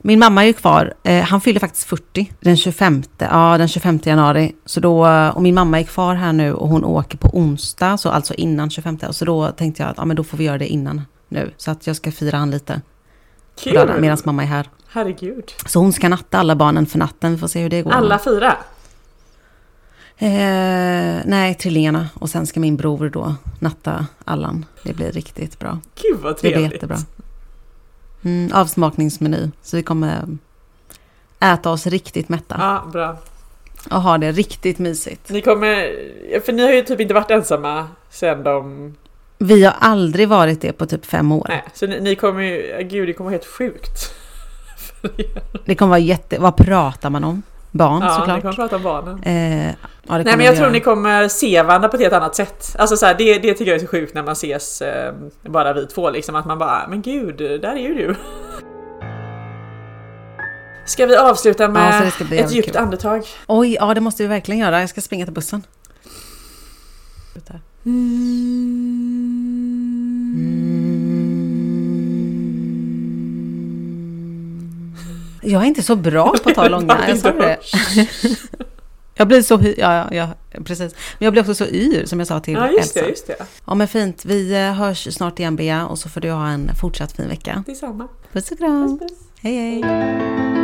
Min 0.06 0.18
mamma 0.18 0.42
är 0.42 0.46
ju 0.46 0.52
kvar. 0.52 0.94
Eh, 1.02 1.22
han 1.24 1.40
fyller 1.40 1.60
faktiskt 1.60 1.84
40 1.88 2.32
den 2.40 2.56
25, 2.56 3.02
ja, 3.18 3.58
den 3.58 3.68
25 3.68 3.98
januari. 4.04 4.54
Så 4.64 4.80
då, 4.80 5.08
och 5.34 5.42
min 5.42 5.54
mamma 5.54 5.80
är 5.80 5.84
kvar 5.84 6.14
här 6.14 6.32
nu 6.32 6.52
och 6.54 6.68
hon 6.68 6.84
åker 6.84 7.18
på 7.18 7.28
onsdag, 7.28 7.96
så 7.98 8.08
alltså 8.08 8.34
innan 8.34 8.70
25. 8.70 8.98
Så 9.10 9.24
då 9.24 9.48
tänkte 9.50 9.82
jag 9.82 9.90
att 9.90 9.96
ja, 9.98 10.04
men 10.04 10.16
då 10.16 10.24
får 10.24 10.38
vi 10.38 10.44
göra 10.44 10.58
det 10.58 10.66
innan 10.66 11.02
nu. 11.28 11.52
Så 11.56 11.70
att 11.70 11.86
jag 11.86 11.96
ska 11.96 12.12
fira 12.12 12.38
han 12.38 12.50
lite 12.50 12.80
lördag 13.64 14.00
medan 14.00 14.18
mamma 14.24 14.42
är 14.42 14.46
här. 14.46 14.68
Herregud. 14.88 15.52
Så 15.66 15.78
hon 15.80 15.92
ska 15.92 16.08
natta 16.08 16.38
alla 16.38 16.56
barnen 16.56 16.86
för 16.86 16.98
natten. 16.98 17.32
Vi 17.32 17.38
får 17.38 17.48
se 17.48 17.62
hur 17.62 17.70
det 17.70 17.82
går. 17.82 17.92
Alla 17.92 18.18
fyra? 18.18 18.56
Eh, 20.18 21.22
nej, 21.24 21.54
trillingarna. 21.54 22.08
Och 22.14 22.30
sen 22.30 22.46
ska 22.46 22.60
min 22.60 22.76
bror 22.76 23.08
då 23.10 23.34
natta 23.58 24.06
Allan. 24.24 24.64
Det 24.82 24.92
blir 24.94 25.12
riktigt 25.12 25.58
bra. 25.58 25.78
Gud 26.02 26.18
vad 26.22 26.34
Det 26.34 26.40
blir 26.40 26.50
trevligt. 26.50 26.72
jättebra. 26.72 26.96
Mm, 28.24 28.52
avsmakningsmeny. 28.54 29.50
Så 29.62 29.76
vi 29.76 29.82
kommer 29.82 30.24
äta 31.40 31.70
oss 31.70 31.86
riktigt 31.86 32.28
mätta. 32.28 32.56
Ja, 32.58 32.90
bra. 32.92 33.16
Och 33.90 34.02
ha 34.02 34.18
det 34.18 34.32
riktigt 34.32 34.78
mysigt. 34.78 35.30
Ni 35.30 35.40
kommer... 35.40 36.40
För 36.40 36.52
ni 36.52 36.62
har 36.62 36.72
ju 36.72 36.82
typ 36.82 37.00
inte 37.00 37.14
varit 37.14 37.30
ensamma 37.30 37.88
sen 38.10 38.42
de... 38.42 38.94
Vi 39.38 39.64
har 39.64 39.74
aldrig 39.78 40.28
varit 40.28 40.60
det 40.60 40.72
på 40.72 40.86
typ 40.86 41.06
fem 41.06 41.32
år. 41.32 41.46
Nej, 41.48 41.64
så 41.74 41.86
ni, 41.86 42.00
ni 42.00 42.16
kommer 42.16 42.42
ju... 42.42 42.82
Gud, 42.82 43.08
det 43.08 43.12
kommer 43.12 43.30
vara 43.30 43.38
helt 43.38 43.46
sjukt. 43.46 44.14
Det 45.64 45.74
kommer 45.74 45.90
vara 45.90 45.98
jätte... 45.98 46.38
Vad 46.38 46.56
pratar 46.56 47.10
man 47.10 47.24
om? 47.24 47.42
Barn 47.76 48.02
Ja, 48.02 48.08
ni 48.08 48.14
såklart. 48.14 48.40
kommer 48.42 48.54
prata 48.54 48.76
om 48.76 48.82
barnen. 48.82 49.22
Eh, 49.22 49.66
ja, 49.68 49.74
Nej 50.08 50.24
men 50.36 50.40
jag 50.40 50.56
tror 50.56 50.70
ni 50.70 50.80
kommer 50.80 51.28
se 51.28 51.62
varandra 51.62 51.88
på 51.88 51.96
ett 51.96 52.02
helt 52.02 52.14
annat 52.14 52.34
sätt. 52.36 52.76
Alltså 52.78 52.96
så 52.96 53.06
här, 53.06 53.14
det, 53.14 53.38
det 53.38 53.54
tycker 53.54 53.66
jag 53.72 53.74
är 53.80 53.84
så 53.84 53.90
sjukt 53.90 54.14
när 54.14 54.22
man 54.22 54.32
ses 54.32 54.82
eh, 54.82 55.14
bara 55.42 55.72
vi 55.72 55.86
två 55.86 56.10
liksom. 56.10 56.34
Att 56.36 56.46
man 56.46 56.58
bara, 56.58 56.86
men 56.88 57.02
gud, 57.02 57.36
där 57.36 57.72
är 57.72 57.76
ju 57.76 57.94
du. 57.94 58.14
Ska 60.86 61.06
vi 61.06 61.16
avsluta 61.16 61.62
Ja, 61.62 61.68
med 61.68 62.12
bli 62.20 62.38
ett 62.38 62.52
djupt 62.52 62.68
kul. 62.68 62.76
andetag? 62.76 63.26
Oj, 63.46 63.74
ja 63.80 63.94
det 63.94 64.00
måste 64.00 64.22
vi 64.22 64.28
verkligen 64.28 64.60
göra. 64.60 64.80
Jag 64.80 64.88
ska 64.88 65.00
springa 65.00 65.24
till 65.26 65.34
bussen. 65.34 65.62
Jag 75.44 75.62
är 75.62 75.66
inte 75.66 75.82
så 75.82 75.96
bra 75.96 76.34
på 76.42 76.48
att 76.48 76.54
ta 76.54 76.68
långa, 76.68 76.98
jag 77.08 77.18
sa 77.18 77.32
det. 77.32 77.58
Jag 79.16 79.28
blir 79.28 79.42
så 79.42 79.60
ja, 79.76 80.08
ja, 80.12 80.28
precis. 80.64 80.92
Men 81.18 81.24
jag 81.26 81.32
blir 81.32 81.42
också 81.42 81.54
så 81.54 81.64
yr 81.66 82.06
som 82.06 82.18
jag 82.18 82.28
sa 82.28 82.40
till 82.40 82.54
Ja 82.54 82.70
just 82.70 82.94
det, 82.94 83.00
Elsa. 83.00 83.10
just 83.10 83.26
det. 83.26 83.36
Ja 83.66 83.74
men 83.74 83.88
fint, 83.88 84.24
vi 84.24 84.54
eh, 84.54 84.72
hörs 84.72 85.14
snart 85.14 85.38
igen 85.38 85.56
Bea 85.56 85.86
och 85.86 85.98
så 85.98 86.08
får 86.08 86.20
du 86.20 86.30
ha 86.30 86.48
en 86.48 86.70
fortsatt 86.80 87.12
fin 87.12 87.28
vecka. 87.28 87.64
Detsamma. 87.66 88.08
Puss 88.32 88.50
och 88.50 88.58
kram, 88.58 88.98
Puss, 88.98 89.08
puss. 89.10 89.18
hej 89.42 89.56
hej. 89.82 90.63